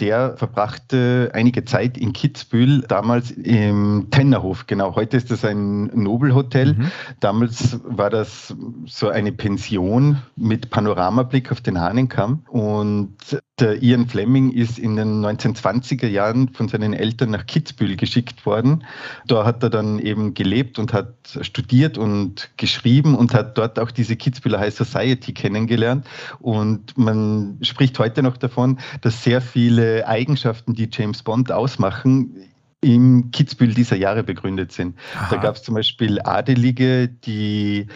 Der 0.00 0.36
verbrachte 0.36 1.30
einige 1.34 1.64
Zeit 1.64 1.96
in 1.98 2.12
Kitzbühel, 2.12 2.82
damals 2.88 3.30
im 3.30 4.08
Tennerhof. 4.10 4.66
Genau, 4.66 4.96
heute 4.96 5.16
ist 5.16 5.30
das 5.30 5.44
ein 5.44 5.84
Nobelhotel. 5.94 6.74
Mhm. 6.74 6.90
Damals 7.20 7.78
war 7.84 8.10
das 8.10 8.54
so 8.86 9.08
eine 9.08 9.32
Pension 9.32 10.16
mit 10.34 10.70
Panoramablick 10.70 11.52
auf 11.52 11.60
den 11.60 11.78
Hahnenkamm. 11.78 12.44
Und 12.48 13.16
der 13.60 13.82
Ian 13.82 14.08
Fleming 14.08 14.50
ist 14.50 14.78
in 14.78 14.96
den 14.96 15.24
1920er 15.24 16.06
Jahren 16.08 16.48
von 16.48 16.68
seinen 16.68 16.94
Eltern 16.94 17.30
nach 17.30 17.46
Kitzbühel 17.46 17.96
geschickt 17.96 18.46
worden. 18.46 18.84
Da 19.26 19.44
hat 19.44 19.62
er 19.62 19.70
dann 19.70 19.98
eben 19.98 20.34
gelebt 20.34 20.78
und 20.78 20.92
hat 20.92 21.14
studiert 21.42 21.98
und 21.98 22.50
geschrieben 22.56 23.14
und 23.14 23.34
hat 23.34 23.58
dort 23.58 23.78
auch 23.78 23.90
diese 23.90 24.16
Kitzbüheler 24.16 24.58
High 24.58 24.74
Society 24.74 25.34
kennengelernt. 25.34 26.06
Und 26.40 26.96
man 26.96 27.58
spricht 27.60 27.98
heute 27.98 28.22
noch 28.22 28.38
davon, 28.38 28.78
dass 29.02 29.22
sehr 29.22 29.42
viele 29.42 30.08
Eigenschaften, 30.08 30.74
die 30.74 30.88
James 30.90 31.22
Bond 31.22 31.52
ausmachen, 31.52 32.34
im 32.80 33.30
Kitzbühel 33.30 33.74
dieser 33.74 33.96
Jahre 33.96 34.24
begründet 34.24 34.72
sind. 34.72 34.98
Aha. 35.14 35.28
Da 35.30 35.36
gab 35.40 35.54
es 35.54 35.62
zum 35.62 35.74
Beispiel 35.74 36.20
Adelige, 36.20 37.06
die 37.08 37.86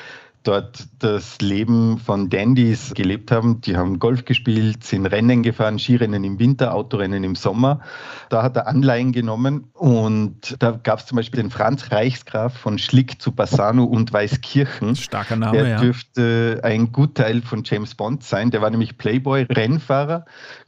dort 0.46 0.84
das 1.00 1.40
Leben 1.40 1.98
von 1.98 2.30
Dandys 2.30 2.94
gelebt 2.94 3.30
haben. 3.32 3.60
Die 3.62 3.76
haben 3.76 3.98
Golf 3.98 4.24
gespielt, 4.24 4.84
sind 4.84 5.06
Rennen 5.06 5.42
gefahren, 5.42 5.78
Skirennen 5.78 6.24
im 6.24 6.38
Winter, 6.38 6.74
Autorennen 6.74 7.24
im 7.24 7.34
Sommer. 7.34 7.80
Da 8.28 8.42
hat 8.42 8.56
er 8.56 8.66
Anleihen 8.66 9.12
genommen 9.12 9.64
und 9.72 10.56
da 10.60 10.72
gab 10.72 11.00
es 11.00 11.06
zum 11.06 11.16
Beispiel 11.16 11.42
den 11.42 11.50
Franz 11.50 11.90
Reichsgraf 11.90 12.56
von 12.56 12.78
Schlick 12.78 13.20
zu 13.20 13.32
Bassano 13.32 13.84
und 13.84 14.12
Weißkirchen. 14.12 14.96
Starker 14.96 15.36
Name, 15.36 15.58
Der 15.58 15.80
dürfte 15.80 16.60
ein 16.62 16.92
Gutteil 16.92 17.42
von 17.42 17.62
James 17.64 17.94
Bond 17.94 18.22
sein. 18.22 18.50
Der 18.50 18.62
war 18.62 18.70
nämlich 18.70 18.98
Playboy-Rennfahrer, 18.98 20.24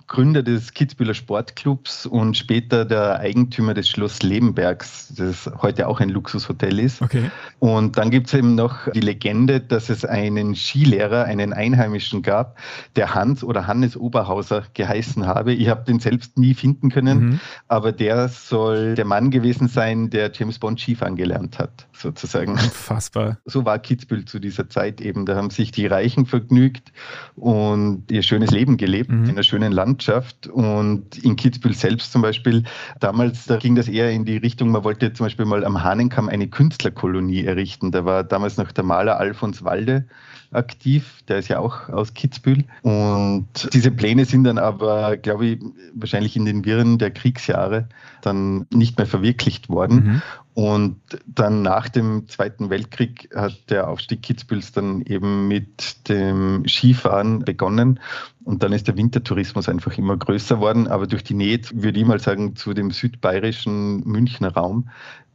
Gründer 0.09 0.43
des 0.43 0.73
Kitzbüheler 0.73 1.13
Sportclubs 1.13 2.07
und 2.07 2.35
später 2.35 2.87
der 2.87 3.21
Eigentümer 3.21 3.75
des 3.75 3.91
Schloss 3.91 4.23
Lebenbergs, 4.23 5.13
das 5.15 5.51
heute 5.61 5.87
auch 5.87 6.01
ein 6.01 6.09
Luxushotel 6.09 6.79
ist. 6.79 7.03
Okay. 7.03 7.31
Und 7.59 7.99
dann 7.99 8.11
gibt 8.11 8.29
es 8.29 8.35
eben 8.35 8.55
noch 8.55 8.91
die 8.91 9.01
Legende, 9.01 9.61
dass 9.61 9.91
es 9.91 10.07
einen 10.07 10.57
Skilehrer, 10.57 11.25
einen 11.25 11.53
Einheimischen 11.53 12.23
gab, 12.23 12.57
der 12.97 13.15
Hans 13.15 13.45
oder 13.45 13.67
Hannes 13.67 13.99
Oberhauser 13.99 14.65
geheißen 14.73 15.27
habe. 15.27 15.53
Ich 15.53 15.69
habe 15.69 15.85
den 15.85 16.01
selbst 16.01 16.39
nie 16.39 16.55
finden 16.55 16.91
können, 16.91 17.19
mhm. 17.19 17.41
aber 17.69 17.93
der 17.93 18.29
soll 18.29 18.95
der 18.95 19.05
Mann 19.05 19.31
gewesen 19.31 19.69
sein, 19.69 20.09
der 20.09 20.33
James 20.33 20.59
Bond 20.59 20.81
Skifahren 20.81 21.17
gelernt 21.17 21.59
hat, 21.59 21.87
sozusagen. 21.93 22.53
Unfassbar. 22.53 23.39
So 23.45 23.67
war 23.67 23.79
Kitzbühel 23.79 24.25
zu 24.25 24.39
dieser 24.39 24.71
Zeit 24.71 25.03
eben. 25.03 25.27
Da 25.27 25.37
haben 25.37 25.51
sich 25.51 25.71
die 25.71 25.87
Reichen 25.87 26.25
vergnügt 26.25 26.93
und 27.37 28.11
ihr 28.11 28.23
schönes 28.23 28.51
Leben 28.51 28.79
gelebt 28.79 29.11
mhm. 29.11 29.25
in 29.25 29.31
einer 29.33 29.43
schönen 29.43 29.71
Land 29.73 29.98
Landschaft. 29.99 30.47
Und 30.47 31.19
in 31.19 31.37
Kitzbühel 31.37 31.75
selbst 31.75 32.13
zum 32.13 32.23
Beispiel, 32.23 32.63
damals 33.01 33.47
da 33.47 33.57
ging 33.57 33.75
das 33.75 33.89
eher 33.89 34.11
in 34.11 34.25
die 34.25 34.37
Richtung, 34.37 34.71
man 34.71 34.85
wollte 34.85 35.13
zum 35.13 35.27
Beispiel 35.27 35.45
mal 35.45 35.65
am 35.65 35.83
Hahnenkamm 35.83 36.29
eine 36.29 36.47
Künstlerkolonie 36.47 37.45
errichten. 37.45 37.91
Da 37.91 38.05
war 38.05 38.25
damals 38.25 38.57
noch 38.57 38.71
der 38.73 38.85
Maler 38.85 39.19
Alfons 39.19 39.65
Walde 39.65 40.05
aktiv, 40.51 41.23
der 41.29 41.39
ist 41.39 41.49
ja 41.49 41.59
auch 41.59 41.91
aus 41.91 42.15
Kitzbühel. 42.15 42.65
Und 42.83 43.49
diese 43.73 43.91
Pläne 43.91 44.25
sind 44.25 44.45
dann 44.45 44.59
aber, 44.59 45.17
glaube 45.17 45.47
ich, 45.47 45.59
wahrscheinlich 45.95 46.37
in 46.37 46.47
den 46.47 46.65
Wirren 46.65 46.99
der 46.99 47.11
Kriegsjahre 47.11 47.89
dann 48.23 48.67
nicht 48.73 48.97
mehr 48.97 49.07
verwirklicht 49.07 49.69
worden. 49.69 49.95
Mhm. 49.95 50.23
Und 50.59 50.99
dann 51.25 51.63
nach 51.63 51.89
dem 51.89 52.27
Zweiten 52.27 52.69
Weltkrieg 52.69 53.31
hat 53.33 53.71
der 53.71 53.87
Aufstieg 53.87 54.23
Kitzbühels 54.23 54.73
dann 54.73 55.03
eben 55.03 55.47
mit 55.47 56.09
dem 56.09 56.67
Skifahren 56.67 57.45
begonnen. 57.45 58.01
Und 58.43 58.65
dann 58.65 58.73
ist 58.73 58.89
der 58.89 58.97
Wintertourismus 58.97 59.69
einfach 59.69 59.97
immer 59.97 60.17
größer 60.17 60.59
worden. 60.59 60.89
Aber 60.89 61.07
durch 61.07 61.23
die 61.23 61.35
Nähe, 61.35 61.61
würde 61.75 62.01
ich 62.01 62.05
mal 62.05 62.19
sagen, 62.19 62.57
zu 62.57 62.75
dem 62.75 62.91
südbayerischen 62.91 64.01
Münchner 64.05 64.53
Raum 64.53 64.89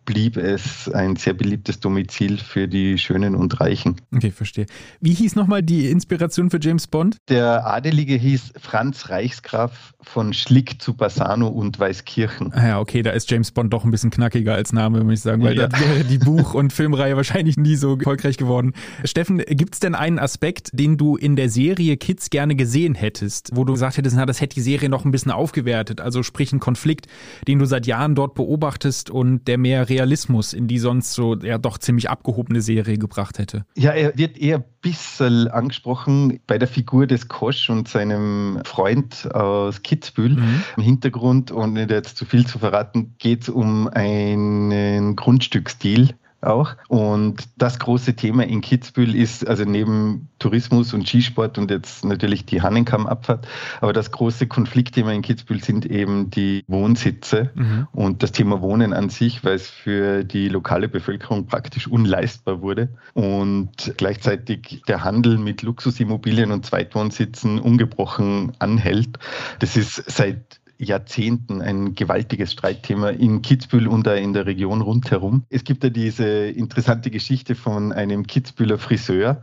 blieb 0.06 0.38
es 0.38 0.90
ein 0.90 1.16
sehr 1.16 1.34
beliebtes 1.34 1.80
Domizil 1.80 2.38
für 2.38 2.68
die 2.68 2.98
Schönen 2.98 3.36
und 3.36 3.60
Reichen. 3.60 3.96
Okay, 4.14 4.32
verstehe. 4.32 4.66
Wie 5.00 5.14
hieß 5.14 5.36
nochmal 5.36 5.64
die 5.64 5.90
Inspiration 5.90 6.50
für 6.50 6.60
James 6.62 6.88
Bond? 6.88 7.18
Der 7.30 7.66
Adelige 7.66 8.16
hieß 8.16 8.54
Franz 8.60 9.10
Reichsgraf 9.10 9.94
von 10.02 10.34
Schlick 10.34 10.82
zu 10.82 10.96
Bassano 10.96 11.48
und 11.48 11.80
Weißkirchen. 11.80 12.54
Ah 12.54 12.68
ja, 12.68 12.80
okay, 12.80 13.02
da 13.02 13.12
ist 13.12 13.30
James 13.32 13.52
Bond 13.52 13.72
doch 13.74 13.84
ein 13.84 13.92
bisschen 13.92 14.12
knackiger 14.12 14.54
als 14.54 14.74
Name, 14.74 15.04
muss 15.04 15.14
ich 15.14 15.22
sagen, 15.22 15.44
weil 15.44 15.58
ja. 15.58 15.68
da 15.68 15.80
wäre 15.80 16.04
die 16.04 16.18
Buch- 16.18 16.54
und 16.54 16.74
Filmreihe 16.74 17.16
wahrscheinlich 17.16 17.58
nie 17.58 17.76
so 17.76 17.96
erfolgreich 17.96 18.38
geworden. 18.38 18.74
Steffen, 19.04 19.38
gibt 19.38 19.76
es 19.76 19.80
denn 19.80 19.96
einen 19.96 20.20
Aspekt, 20.20 20.70
den 20.74 20.98
du 20.98 21.16
in 21.16 21.36
der 21.36 21.50
Serie 21.50 21.98
Kids 21.98 22.30
gerne 22.30 22.56
gesehen 22.56 22.96
hättest, 22.96 23.52
wo 23.54 23.64
du 23.64 23.74
gesagt 23.74 23.98
hättest, 23.98 24.16
na, 24.16 24.26
das 24.26 24.42
hätte 24.42 24.56
die 24.56 24.62
Serie 24.62 24.90
noch 24.90 25.06
ein 25.06 25.12
bisschen 25.12 25.32
aufgewertet, 25.32 26.02
also 26.02 26.24
sprich 26.24 26.52
ein 26.52 26.60
Konflikt, 26.60 27.08
den 27.48 27.60
du 27.60 27.66
seit 27.66 27.88
Jahren 27.88 28.16
dort 28.16 28.34
beobachtest 28.36 29.10
und 29.10 29.48
der 29.48 29.58
mehr 29.58 29.90
Realismus 29.94 30.54
in 30.54 30.68
die 30.68 30.80
sonst 30.80 31.14
so 31.14 31.36
ja 31.36 31.58
doch 31.58 31.78
ziemlich 31.78 32.10
abgehobene 32.10 32.62
Serie 32.62 32.98
gebracht 32.98 33.38
hätte. 33.38 33.66
Ja, 33.76 33.92
er 33.92 34.18
wird 34.18 34.38
eher 34.38 34.58
ein 34.58 34.64
bisschen 34.82 35.48
angesprochen 35.48 36.40
bei 36.48 36.58
der 36.58 36.68
Figur 36.68 37.06
des 37.06 37.28
Kosch 37.28 37.70
und 37.70 37.88
seinem 37.88 38.60
Freund 38.66 39.30
aus 39.34 39.84
Kitzbühel. 39.84 40.36
Mhm. 40.36 40.64
Im 40.78 40.84
Hintergrund, 40.84 41.52
und 41.52 41.74
nicht 41.74 41.92
jetzt 41.92 42.18
zu 42.18 42.26
viel 42.26 42.46
zu 42.48 42.60
verraten, 42.60 43.14
geht 43.20 43.44
es 43.44 43.50
um 43.50 43.88
einen 43.88 45.16
Grundstücksdeal 45.16 46.10
auch. 46.44 46.76
Und 46.88 47.44
das 47.58 47.80
große 47.80 48.16
Thema 48.16 48.46
in 48.46 48.62
Kitzbühel 48.62 49.16
ist, 49.16 49.48
also 49.48 49.64
neben 49.64 50.30
Tourismus 50.40 50.94
und 50.94 51.08
Skisport 51.08 51.58
und 51.58 51.72
jetzt 51.72 52.04
natürlich 52.04 52.46
die 52.46 52.62
Hannenkammabfahrt, 52.62 53.48
aber 53.82 53.94
das 53.94 54.12
große 54.12 54.48
Konfliktthema 54.48 55.12
in 55.12 55.22
Kitzbühel 55.22 55.64
sind 55.64 55.86
eben 55.86 56.30
die 56.30 56.64
Wohnsitze 56.68 57.52
mhm. 57.56 57.88
und 57.94 58.24
das 58.24 58.32
Thema 58.32 58.62
Wohnen 58.62 58.94
an 58.94 59.10
sich, 59.10 59.44
weil 59.44 59.56
es 59.56 59.70
für 59.70 60.24
die 60.24 60.50
lokale 60.50 60.90
Bevölkerung 60.90 61.48
praktisch 61.48 61.88
unleistbar 61.88 62.62
wurde 62.62 62.90
und 63.14 63.94
gleichzeitig 63.98 64.84
der 64.88 65.04
Handel 65.04 65.38
mit 65.38 65.62
Luxusimmobilien 65.62 66.52
und 66.52 66.66
Zweitwohnsitzen 66.66 67.60
ungebrochen 67.60 68.52
anhält. 68.60 69.18
Das 69.60 69.78
ist 69.78 70.04
seit 70.08 70.63
Jahrzehnten 70.84 71.62
ein 71.62 71.96
gewaltiges 71.96 72.52
Streitthema 72.52 73.10
in 73.10 73.42
Kitzbühel 73.42 73.88
und 73.88 74.08
in 74.08 74.34
der 74.34 74.46
Region 74.46 74.82
rundherum. 74.82 75.44
Es 75.50 75.64
gibt 75.64 75.84
ja 75.84 75.90
diese 75.90 76.26
interessante 76.26 77.10
Geschichte 77.10 77.56
von 77.56 77.92
einem 77.92 78.28
Kitzbühler 78.28 78.78
Friseur, 78.78 79.42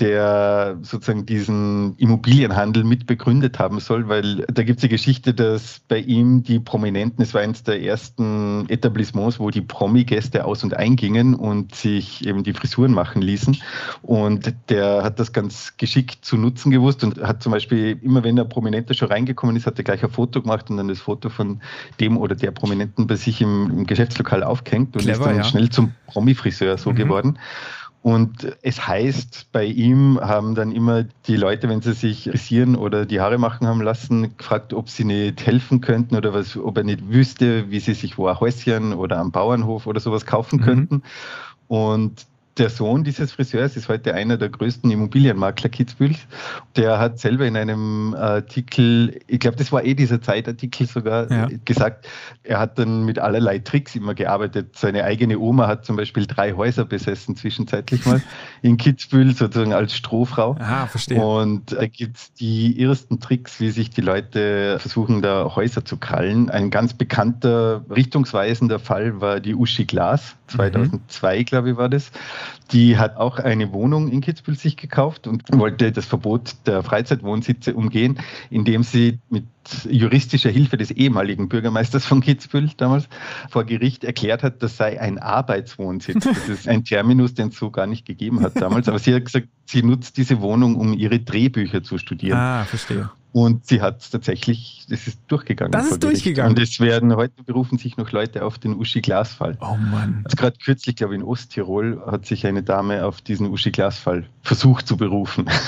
der 0.00 0.78
sozusagen 0.82 1.24
diesen 1.24 1.96
Immobilienhandel 1.98 2.82
mit 2.82 3.06
begründet 3.06 3.60
haben 3.60 3.78
soll, 3.78 4.08
weil 4.08 4.44
da 4.52 4.64
gibt 4.64 4.78
es 4.78 4.82
die 4.82 4.88
Geschichte, 4.88 5.34
dass 5.34 5.80
bei 5.86 5.98
ihm 5.98 6.42
die 6.42 6.58
Prominenten, 6.58 7.22
es 7.22 7.32
war 7.32 7.42
eines 7.42 7.62
der 7.62 7.80
ersten 7.80 8.68
Etablissements, 8.68 9.38
wo 9.38 9.50
die 9.50 9.60
Promi-Gäste 9.60 10.44
aus- 10.44 10.64
und 10.64 10.74
eingingen 10.74 11.34
und 11.34 11.76
sich 11.76 12.26
eben 12.26 12.42
die 12.42 12.52
Frisuren 12.52 12.92
machen 12.92 13.22
ließen. 13.22 13.56
Und 14.02 14.52
der 14.68 15.04
hat 15.04 15.20
das 15.20 15.32
ganz 15.32 15.76
geschickt 15.76 16.24
zu 16.24 16.36
nutzen 16.36 16.72
gewusst 16.72 17.04
und 17.04 17.22
hat 17.22 17.42
zum 17.42 17.52
Beispiel 17.52 17.96
immer, 18.02 18.24
wenn 18.24 18.34
der 18.34 18.44
Prominente 18.44 18.94
schon 18.94 19.08
reingekommen 19.08 19.54
ist, 19.54 19.66
hat 19.66 19.78
er 19.78 19.84
gleich 19.84 20.02
ein 20.02 20.10
Foto 20.10 20.42
gemacht 20.42 20.70
und 20.70 20.76
dann 20.76 20.88
das 20.88 21.00
Foto 21.00 21.28
von 21.28 21.60
dem 22.00 22.16
oder 22.16 22.34
der 22.34 22.50
Prominenten 22.50 23.06
bei 23.06 23.14
sich 23.14 23.40
im, 23.40 23.70
im 23.70 23.86
Geschäftslokal 23.86 24.42
aufgehängt 24.42 24.96
und 24.96 25.02
Clever, 25.02 25.20
ist 25.20 25.24
dann 25.24 25.36
ja. 25.36 25.44
schnell 25.44 25.68
zum 25.70 25.92
Promi-Friseur 26.08 26.78
so 26.78 26.90
mhm. 26.90 26.96
geworden. 26.96 27.38
Und 28.04 28.54
es 28.60 28.86
heißt, 28.86 29.46
bei 29.50 29.64
ihm 29.64 30.20
haben 30.20 30.54
dann 30.54 30.72
immer 30.72 31.04
die 31.26 31.36
Leute, 31.36 31.70
wenn 31.70 31.80
sie 31.80 31.94
sich 31.94 32.28
rasieren 32.28 32.76
oder 32.76 33.06
die 33.06 33.22
Haare 33.22 33.38
machen 33.38 33.66
haben 33.66 33.80
lassen, 33.80 34.36
gefragt, 34.36 34.74
ob 34.74 34.90
sie 34.90 35.04
nicht 35.04 35.46
helfen 35.46 35.80
könnten 35.80 36.14
oder 36.14 36.34
was, 36.34 36.54
ob 36.54 36.76
er 36.76 36.84
nicht 36.84 37.08
wüsste, 37.08 37.70
wie 37.70 37.80
sie 37.80 37.94
sich 37.94 38.18
wo 38.18 38.26
ein 38.26 38.38
Häuschen 38.38 38.92
oder 38.92 39.16
am 39.16 39.32
Bauernhof 39.32 39.86
oder 39.86 40.00
sowas 40.00 40.26
kaufen 40.26 40.58
mhm. 40.58 40.64
könnten. 40.64 41.02
Und 41.66 42.26
der 42.56 42.70
Sohn 42.70 43.02
dieses 43.02 43.32
Friseurs 43.32 43.76
ist 43.76 43.88
heute 43.88 44.14
einer 44.14 44.36
der 44.36 44.48
größten 44.48 44.90
Immobilienmakler 44.90 45.68
Kitzbühels. 45.68 46.18
Der 46.76 46.98
hat 46.98 47.18
selber 47.18 47.46
in 47.46 47.56
einem 47.56 48.14
Artikel, 48.14 49.20
ich 49.26 49.40
glaube, 49.40 49.56
das 49.56 49.72
war 49.72 49.84
eh 49.84 49.94
dieser 49.94 50.22
Zeitartikel 50.22 50.86
sogar, 50.86 51.30
ja. 51.30 51.48
gesagt, 51.64 52.06
er 52.44 52.60
hat 52.60 52.78
dann 52.78 53.04
mit 53.04 53.18
allerlei 53.18 53.58
Tricks 53.58 53.96
immer 53.96 54.14
gearbeitet. 54.14 54.76
Seine 54.76 55.04
eigene 55.04 55.38
Oma 55.38 55.66
hat 55.66 55.84
zum 55.84 55.96
Beispiel 55.96 56.26
drei 56.26 56.52
Häuser 56.52 56.84
besessen, 56.84 57.36
zwischenzeitlich 57.36 58.06
mal 58.06 58.22
in 58.62 58.76
Kitzbühel, 58.76 59.34
sozusagen 59.34 59.72
als 59.72 59.96
Strohfrau. 59.96 60.56
Ah, 60.60 60.86
verstehe. 60.86 61.20
Und 61.20 61.72
da 61.72 61.86
gibt 61.86 62.16
es 62.16 62.32
die 62.34 62.80
ersten 62.80 63.18
Tricks, 63.18 63.58
wie 63.58 63.70
sich 63.70 63.90
die 63.90 64.00
Leute 64.00 64.78
versuchen, 64.78 65.22
da 65.22 65.56
Häuser 65.56 65.84
zu 65.84 65.96
krallen. 65.96 66.50
Ein 66.50 66.70
ganz 66.70 66.94
bekannter, 66.94 67.84
richtungsweisender 67.90 68.78
Fall 68.78 69.20
war 69.20 69.40
die 69.40 69.54
Uschi 69.54 69.86
Glas. 69.86 70.36
2002, 70.48 71.38
mhm. 71.38 71.44
glaube 71.44 71.70
ich, 71.70 71.76
war 71.76 71.88
das. 71.88 72.10
Die 72.72 72.96
hat 72.98 73.16
auch 73.16 73.38
eine 73.38 73.72
Wohnung 73.72 74.08
in 74.08 74.20
Kitzbühel 74.20 74.56
sich 74.56 74.76
gekauft 74.76 75.26
und 75.26 75.42
wollte 75.52 75.92
das 75.92 76.06
Verbot 76.06 76.54
der 76.66 76.82
Freizeitwohnsitze 76.82 77.74
umgehen, 77.74 78.18
indem 78.50 78.82
sie 78.82 79.18
mit 79.28 79.44
juristischer 79.88 80.50
Hilfe 80.50 80.76
des 80.76 80.90
ehemaligen 80.90 81.48
Bürgermeisters 81.48 82.04
von 82.04 82.20
Kitzbühel 82.20 82.70
damals 82.76 83.08
vor 83.50 83.64
Gericht 83.64 84.04
erklärt 84.04 84.42
hat, 84.42 84.62
das 84.62 84.76
sei 84.76 85.00
ein 85.00 85.18
Arbeitswohnsitz. 85.18 86.24
Das 86.34 86.48
ist 86.48 86.68
ein 86.68 86.84
Terminus, 86.84 87.34
den 87.34 87.48
es 87.48 87.56
so 87.56 87.70
gar 87.70 87.86
nicht 87.86 88.04
gegeben 88.04 88.40
hat 88.42 88.60
damals. 88.60 88.88
Aber 88.88 88.98
sie 88.98 89.14
hat 89.14 89.24
gesagt, 89.24 89.48
sie 89.66 89.82
nutzt 89.82 90.16
diese 90.16 90.40
Wohnung, 90.40 90.76
um 90.76 90.92
ihre 90.92 91.20
Drehbücher 91.20 91.82
zu 91.82 91.96
studieren. 91.96 92.38
Ah, 92.38 92.64
verstehe. 92.64 93.10
Und 93.34 93.66
sie 93.66 93.82
hat 93.82 94.00
es 94.00 94.10
tatsächlich, 94.10 94.86
das 94.88 95.08
ist 95.08 95.18
durchgegangen. 95.26 95.72
Das 95.72 95.90
ist 95.90 96.04
durchgegangen. 96.04 96.52
Und 96.52 96.62
es 96.62 96.78
werden, 96.78 97.16
heute 97.16 97.42
berufen 97.42 97.78
sich 97.78 97.96
noch 97.96 98.12
Leute 98.12 98.44
auf 98.44 98.60
den 98.60 98.76
Uschi-Glas-Fall. 98.76 99.58
Oh 99.60 99.74
Mann. 99.90 100.20
Also 100.22 100.36
gerade 100.36 100.56
kürzlich, 100.56 100.94
glaube 100.94 101.14
ich, 101.14 101.20
in 101.20 101.26
Osttirol 101.26 102.00
hat 102.06 102.26
sich 102.26 102.46
eine 102.46 102.62
Dame 102.62 103.04
auf 103.04 103.22
diesen 103.22 103.48
Uschi-Glas-Fall 103.48 104.26
versucht 104.42 104.86
zu 104.86 104.96
berufen. 104.96 105.46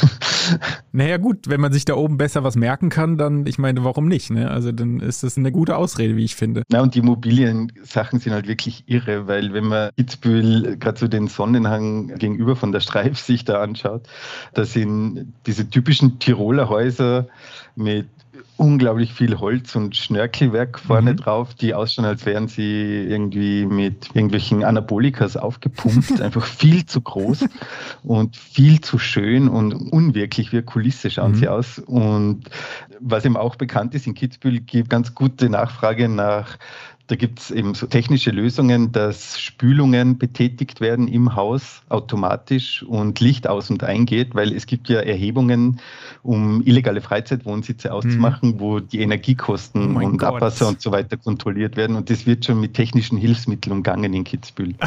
Naja 0.92 1.16
gut, 1.16 1.48
wenn 1.48 1.60
man 1.60 1.72
sich 1.72 1.84
da 1.84 1.94
oben 1.94 2.16
besser 2.16 2.44
was 2.44 2.54
merken 2.54 2.88
kann, 2.88 3.18
dann, 3.18 3.46
ich 3.46 3.58
meine, 3.58 3.84
warum 3.84 4.06
nicht? 4.06 4.30
Ne? 4.30 4.50
Also 4.50 4.72
dann 4.72 5.00
ist 5.00 5.24
das 5.24 5.36
eine 5.36 5.50
gute 5.52 5.76
Ausrede, 5.76 6.16
wie 6.16 6.24
ich 6.24 6.36
finde. 6.36 6.62
Na 6.68 6.80
und 6.82 6.94
die 6.94 7.00
Immobilien-Sachen 7.00 8.20
sind 8.20 8.32
halt 8.32 8.46
wirklich 8.46 8.84
irre, 8.86 9.26
weil 9.26 9.52
wenn 9.52 9.64
man 9.64 9.90
Kitzbühel 9.96 10.76
gerade 10.78 10.98
so 10.98 11.08
den 11.08 11.26
Sonnenhang 11.26 12.16
gegenüber 12.16 12.54
von 12.56 12.72
der 12.72 12.80
Streif 12.80 13.18
sich 13.18 13.44
da 13.44 13.60
anschaut, 13.60 14.08
da 14.54 14.64
sind 14.64 15.32
diese 15.46 15.68
typischen 15.68 16.18
Tiroler 16.18 16.68
Häuser 16.68 17.26
mit 17.74 18.08
unglaublich 18.56 19.12
viel 19.12 19.38
Holz 19.38 19.76
und 19.76 19.96
Schnörkelwerk 19.96 20.78
vorne 20.78 21.12
mhm. 21.12 21.16
drauf, 21.16 21.54
die 21.54 21.74
ausschauen, 21.74 22.06
als 22.06 22.24
wären 22.24 22.48
sie 22.48 23.04
irgendwie 23.08 23.66
mit 23.66 24.08
irgendwelchen 24.14 24.64
Anabolikas 24.64 25.36
aufgepumpt. 25.36 26.20
Einfach 26.20 26.46
viel 26.46 26.86
zu 26.86 27.00
groß 27.00 27.46
und 28.02 28.36
viel 28.36 28.80
zu 28.80 28.98
schön 28.98 29.48
und 29.48 29.74
unwirklich 29.74 30.52
wie 30.52 30.62
Kulisse 30.62 31.10
schauen 31.10 31.32
mhm. 31.32 31.36
sie 31.36 31.48
aus. 31.48 31.78
Und 31.78 32.48
was 33.00 33.24
eben 33.24 33.36
auch 33.36 33.56
bekannt 33.56 33.94
ist, 33.94 34.06
in 34.06 34.14
Kitzbühel 34.14 34.60
gibt 34.60 34.88
ganz 34.88 35.14
gute 35.14 35.50
Nachfrage 35.50 36.08
nach 36.08 36.58
da 37.08 37.14
gibt 37.14 37.38
es 37.40 37.50
eben 37.50 37.74
so 37.74 37.86
technische 37.86 38.30
Lösungen, 38.30 38.90
dass 38.90 39.38
Spülungen 39.40 40.18
betätigt 40.18 40.80
werden 40.80 41.06
im 41.06 41.36
Haus 41.36 41.82
automatisch 41.88 42.82
und 42.82 43.20
Licht 43.20 43.46
aus 43.46 43.70
und 43.70 43.84
eingeht, 43.84 44.34
weil 44.34 44.52
es 44.52 44.66
gibt 44.66 44.88
ja 44.88 45.00
Erhebungen, 45.00 45.80
um 46.22 46.62
illegale 46.64 47.00
Freizeitwohnsitze 47.00 47.92
auszumachen, 47.92 48.50
mhm. 48.50 48.60
wo 48.60 48.80
die 48.80 49.00
Energiekosten 49.00 49.96
oh 49.96 50.04
und 50.04 50.18
Gott. 50.18 50.34
Abwasser 50.34 50.68
und 50.68 50.80
so 50.80 50.90
weiter 50.90 51.16
kontrolliert 51.16 51.76
werden. 51.76 51.94
Und 51.94 52.10
das 52.10 52.26
wird 52.26 52.44
schon 52.44 52.60
mit 52.60 52.74
technischen 52.74 53.18
Hilfsmitteln 53.18 53.76
umgangen 53.76 54.12
in 54.12 54.24
Kitzbühel. 54.24 54.74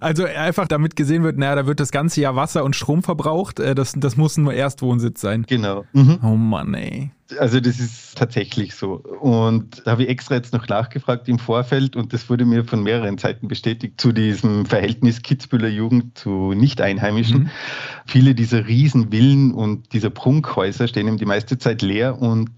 Also 0.00 0.24
einfach 0.24 0.68
damit 0.68 0.96
gesehen 0.96 1.22
wird, 1.22 1.38
naja, 1.38 1.54
da 1.54 1.66
wird 1.66 1.80
das 1.80 1.90
ganze 1.90 2.20
Jahr 2.20 2.36
Wasser 2.36 2.64
und 2.64 2.76
Strom 2.76 3.02
verbraucht. 3.02 3.60
Äh, 3.60 3.74
das, 3.74 3.94
das 3.96 4.16
muss 4.16 4.36
nur 4.36 4.52
Erstwohnsitz 4.52 5.20
sein. 5.20 5.44
Genau. 5.48 5.84
Mhm. 5.92 6.18
Oh 6.22 6.36
Mann, 6.36 6.74
ey. 6.74 7.10
Also 7.38 7.58
das 7.60 7.80
ist 7.80 8.16
tatsächlich 8.16 8.74
so. 8.74 8.94
Und 9.20 9.82
da 9.84 9.92
habe 9.92 10.04
ich 10.04 10.08
extra 10.08 10.34
jetzt 10.36 10.52
noch 10.52 10.68
nachgefragt 10.68 11.28
im 11.28 11.38
Vorfeld 11.38 11.96
und 11.96 12.12
das 12.12 12.30
wurde 12.30 12.44
mir 12.44 12.64
von 12.64 12.82
mehreren 12.82 13.18
Seiten 13.18 13.48
bestätigt 13.48 14.00
zu 14.00 14.12
diesem 14.12 14.64
Verhältnis 14.66 15.22
Kitzbühler 15.22 15.68
Jugend 15.68 16.16
zu 16.16 16.52
Nicht-Einheimischen. 16.52 17.44
Mhm. 17.44 17.50
Viele 18.06 18.34
dieser 18.34 18.66
Riesenvillen 18.66 19.52
und 19.52 19.92
dieser 19.92 20.10
Prunkhäuser 20.10 20.86
stehen 20.86 21.08
eben 21.08 21.16
die 21.16 21.26
meiste 21.26 21.58
Zeit 21.58 21.82
leer 21.82 22.20
und 22.20 22.50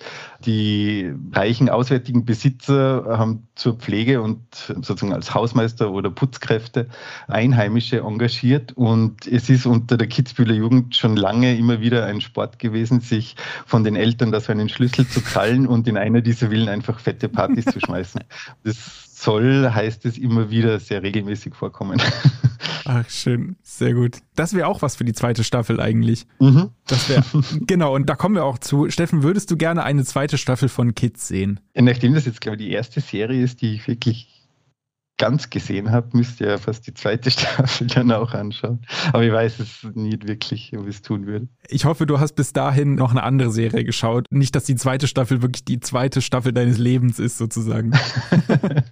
die 0.45 1.11
reichen 1.33 1.69
auswärtigen 1.69 2.25
Besitzer 2.25 3.05
haben 3.09 3.49
zur 3.55 3.75
Pflege 3.75 4.23
und 4.23 4.41
sozusagen 4.55 5.13
als 5.13 5.35
Hausmeister 5.35 5.91
oder 5.91 6.11
Putzkräfte 6.11 6.89
Einheimische 7.27 8.01
engagiert 8.01 8.73
und 8.77 9.27
es 9.27 9.51
ist 9.51 9.67
unter 9.67 9.97
der 9.97 10.07
Kitzbühler 10.07 10.55
Jugend 10.55 10.95
schon 10.95 11.17
lange 11.17 11.57
immer 11.57 11.81
wieder 11.81 12.07
ein 12.07 12.21
Sport 12.21 12.59
gewesen, 12.59 13.01
sich 13.01 13.35
von 13.67 13.83
den 13.83 13.97
Eltern 13.97 14.31
das 14.31 14.49
einen 14.59 14.69
Schlüssel 14.69 15.07
zu 15.07 15.21
krallen 15.21 15.67
und 15.67 15.89
in 15.89 15.97
einer 15.97 16.21
dieser 16.21 16.51
Villen 16.51 16.69
einfach 16.69 17.01
fette 17.01 17.29
Partys 17.29 17.65
zu 17.67 17.81
schmeißen. 17.81 18.23
Das 18.65 18.77
soll, 19.23 19.71
heißt 19.71 20.07
es, 20.07 20.17
immer 20.17 20.51
wieder 20.51 20.79
sehr 20.79 21.03
regelmäßig 21.03 21.55
vorkommen. 21.55 22.01
Ach, 22.85 23.09
schön. 23.11 23.57
Sehr 23.63 23.95
gut. 23.95 24.19
Das 24.35 24.55
wäre 24.55 24.67
auch 24.67 24.81
was 24.81 24.97
für 24.97 25.05
die 25.05 25.13
zweite 25.13 25.45
Staffel 25.45 25.81
eigentlich. 25.81 26.27
Mhm. 26.39 26.71
Das 26.87 27.09
wäre, 27.09 27.25
genau. 27.67 27.95
Und 27.95 28.09
da 28.09 28.15
kommen 28.15 28.35
wir 28.35 28.45
auch 28.45 28.59
zu. 28.59 28.89
Steffen, 28.91 29.23
würdest 29.23 29.51
du 29.51 29.57
gerne 29.57 29.83
eine 29.83 30.05
zweite 30.05 30.39
Staffel 30.39 30.69
von 30.69 30.95
Kids 30.95 31.29
sehen? 31.29 31.61
Nachdem 31.75 32.15
das 32.15 32.27
jetzt, 32.27 32.41
glaube 32.41 32.57
ich, 32.57 32.67
die 32.67 32.71
erste 32.73 33.01
Serie 33.01 33.43
ist, 33.43 33.61
die 33.61 33.75
ich 33.75 33.89
wirklich 33.89 34.38
ganz 35.19 35.51
gesehen 35.51 35.91
habe, 35.91 36.17
müsst 36.17 36.41
ihr 36.41 36.49
ja 36.49 36.59
fast 36.59 36.87
die 36.87 36.95
zweite 36.95 37.31
Staffel 37.33 37.87
dann 37.89 38.11
auch 38.13 38.33
anschauen. 38.33 38.81
Aber 39.13 39.25
ich 39.25 39.33
weiß 39.33 39.59
es 39.61 39.87
nicht 39.95 40.27
wirklich, 40.27 40.73
ob 40.77 40.87
ich 40.87 40.97
es 40.97 41.03
tun 41.03 41.27
würde. 41.27 41.49
Ich 41.69 41.85
hoffe, 41.85 42.07
du 42.07 42.19
hast 42.21 42.35
bis 42.35 42.53
dahin 42.53 42.95
noch 42.95 43.11
eine 43.11 43.23
andere 43.23 43.51
Serie 43.51 43.85
geschaut. 43.85 44.27
Nicht, 44.31 44.55
dass 44.55 44.65
die 44.65 44.77
zweite 44.77 45.07
Staffel 45.07 45.43
wirklich 45.43 45.65
die 45.65 45.81
zweite 45.81 46.23
Staffel 46.23 46.53
deines 46.53 46.79
Lebens 46.79 47.19
ist, 47.19 47.39
sozusagen. 47.39 47.93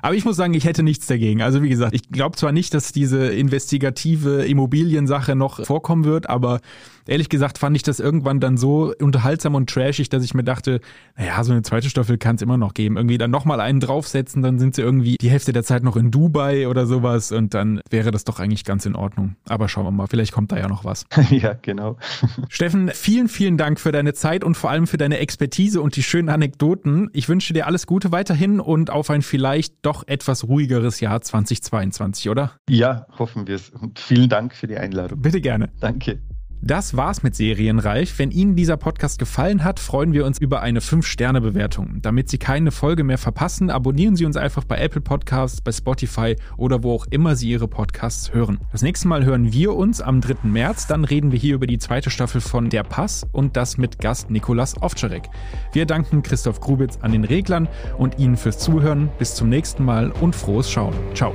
Aber 0.00 0.14
ich 0.14 0.24
muss 0.24 0.36
sagen, 0.36 0.54
ich 0.54 0.64
hätte 0.64 0.82
nichts 0.82 1.06
dagegen. 1.06 1.42
Also 1.42 1.62
wie 1.62 1.68
gesagt, 1.68 1.94
ich 1.94 2.10
glaube 2.10 2.36
zwar 2.36 2.52
nicht, 2.52 2.72
dass 2.74 2.92
diese 2.92 3.28
investigative 3.28 4.44
Immobiliensache 4.44 5.34
noch 5.34 5.64
vorkommen 5.64 6.04
wird, 6.04 6.28
aber 6.28 6.60
ehrlich 7.06 7.28
gesagt 7.28 7.58
fand 7.58 7.74
ich 7.74 7.82
das 7.82 7.98
irgendwann 7.98 8.38
dann 8.38 8.56
so 8.56 8.94
unterhaltsam 9.00 9.54
und 9.54 9.68
trashig, 9.68 10.08
dass 10.08 10.22
ich 10.22 10.34
mir 10.34 10.44
dachte, 10.44 10.80
naja, 11.16 11.42
so 11.42 11.52
eine 11.52 11.62
zweite 11.62 11.90
Staffel 11.90 12.18
kann 12.18 12.36
es 12.36 12.42
immer 12.42 12.56
noch 12.56 12.74
geben. 12.74 12.96
Irgendwie 12.96 13.18
dann 13.18 13.30
nochmal 13.30 13.60
einen 13.60 13.80
draufsetzen, 13.80 14.42
dann 14.42 14.58
sind 14.58 14.74
sie 14.76 14.82
irgendwie 14.82 15.16
die 15.16 15.30
Hälfte 15.30 15.52
der 15.52 15.64
Zeit 15.64 15.82
noch 15.82 15.96
in 15.96 16.10
Dubai 16.10 16.68
oder 16.68 16.86
sowas 16.86 17.32
und 17.32 17.54
dann 17.54 17.80
wäre 17.90 18.10
das 18.10 18.24
doch 18.24 18.38
eigentlich 18.38 18.64
ganz 18.64 18.86
in 18.86 18.94
Ordnung. 18.94 19.36
Aber 19.48 19.68
schauen 19.68 19.84
wir 19.84 19.90
mal, 19.90 20.06
vielleicht 20.06 20.32
kommt 20.32 20.52
da 20.52 20.58
ja 20.58 20.68
noch 20.68 20.84
was. 20.84 21.06
ja, 21.30 21.54
genau. 21.60 21.96
Steffen, 22.48 22.90
vielen, 22.94 23.28
vielen 23.28 23.56
Dank 23.56 23.80
für 23.80 23.90
deine 23.90 24.14
Zeit 24.14 24.44
und 24.44 24.56
vor 24.56 24.70
allem 24.70 24.86
für 24.86 24.98
deine 24.98 25.18
Expertise 25.18 25.80
und 25.80 25.96
die 25.96 26.02
schönen 26.02 26.28
Anekdoten. 26.28 27.10
Ich 27.12 27.28
wünsche 27.28 27.52
dir 27.52 27.66
alles 27.66 27.86
Gute 27.86 28.12
weiterhin 28.12 28.60
und 28.60 28.90
auf 28.90 29.10
ein 29.10 29.22
vielleicht 29.22 29.74
doch 29.88 30.06
etwas 30.06 30.46
ruhigeres 30.46 31.00
Jahr 31.00 31.22
2022, 31.22 32.28
oder? 32.28 32.52
Ja, 32.68 33.06
hoffen 33.18 33.46
wir 33.46 33.56
es. 33.56 33.70
Und 33.70 33.98
vielen 33.98 34.28
Dank 34.28 34.54
für 34.54 34.66
die 34.66 34.76
Einladung. 34.76 35.22
Bitte 35.22 35.40
gerne. 35.40 35.70
Danke. 35.80 36.20
Das 36.60 36.96
war's 36.96 37.22
mit 37.22 37.36
Serienreif. 37.36 38.18
Wenn 38.18 38.30
Ihnen 38.30 38.56
dieser 38.56 38.76
Podcast 38.76 39.18
gefallen 39.18 39.64
hat, 39.64 39.78
freuen 39.78 40.12
wir 40.12 40.26
uns 40.26 40.38
über 40.38 40.60
eine 40.60 40.80
5-Sterne-Bewertung. 40.80 41.98
Damit 42.02 42.28
Sie 42.28 42.38
keine 42.38 42.70
Folge 42.70 43.04
mehr 43.04 43.18
verpassen, 43.18 43.70
abonnieren 43.70 44.16
Sie 44.16 44.26
uns 44.26 44.36
einfach 44.36 44.64
bei 44.64 44.78
Apple 44.78 45.00
Podcasts, 45.00 45.60
bei 45.60 45.72
Spotify 45.72 46.36
oder 46.56 46.82
wo 46.82 46.92
auch 46.92 47.06
immer 47.10 47.36
Sie 47.36 47.48
Ihre 47.48 47.68
Podcasts 47.68 48.34
hören. 48.34 48.58
Das 48.72 48.82
nächste 48.82 49.08
Mal 49.08 49.24
hören 49.24 49.52
wir 49.52 49.74
uns 49.74 50.00
am 50.00 50.20
3. 50.20 50.48
März. 50.48 50.86
Dann 50.86 51.04
reden 51.04 51.32
wir 51.32 51.38
hier 51.38 51.54
über 51.54 51.66
die 51.66 51.78
zweite 51.78 52.10
Staffel 52.10 52.40
von 52.40 52.70
Der 52.70 52.82
Pass 52.82 53.26
und 53.32 53.56
das 53.56 53.78
mit 53.78 53.98
Gast 54.00 54.30
Nikolas 54.30 54.80
Ovczarek. 54.82 55.28
Wir 55.72 55.86
danken 55.86 56.22
Christoph 56.22 56.60
Grubitz 56.60 56.98
an 57.02 57.12
den 57.12 57.24
Reglern 57.24 57.68
und 57.98 58.18
Ihnen 58.18 58.36
fürs 58.36 58.58
Zuhören. 58.58 59.10
Bis 59.18 59.34
zum 59.34 59.48
nächsten 59.48 59.84
Mal 59.84 60.10
und 60.10 60.34
frohes 60.34 60.70
Schauen. 60.70 60.94
Ciao. 61.14 61.34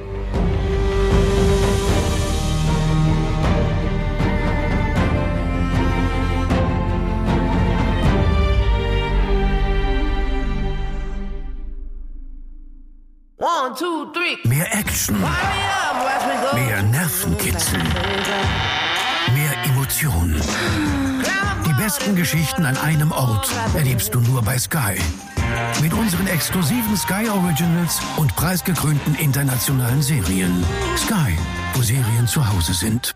Mehr 14.46 14.74
Action. 14.74 15.18
Mehr 16.54 16.84
Nervenkitzel. 16.84 17.80
Mehr 19.34 19.54
Emotionen. 19.66 20.42
Die 21.66 21.74
besten 21.82 22.16
Geschichten 22.16 22.66
an 22.66 22.78
einem 22.78 23.12
Ort 23.12 23.50
erlebst 23.74 24.14
du 24.14 24.20
nur 24.20 24.42
bei 24.42 24.58
Sky. 24.58 24.98
Mit 25.82 25.94
unseren 25.94 26.28
exklusiven 26.28 26.98
Sky 26.98 27.30
Originals 27.30 28.00
und 28.18 28.36
preisgekrönten 28.36 29.16
internationalen 29.16 30.02
Serien. 30.02 30.64
Sky, 30.98 31.38
wo 31.74 31.82
Serien 31.82 32.28
zu 32.28 32.46
Hause 32.48 32.74
sind. 32.74 33.16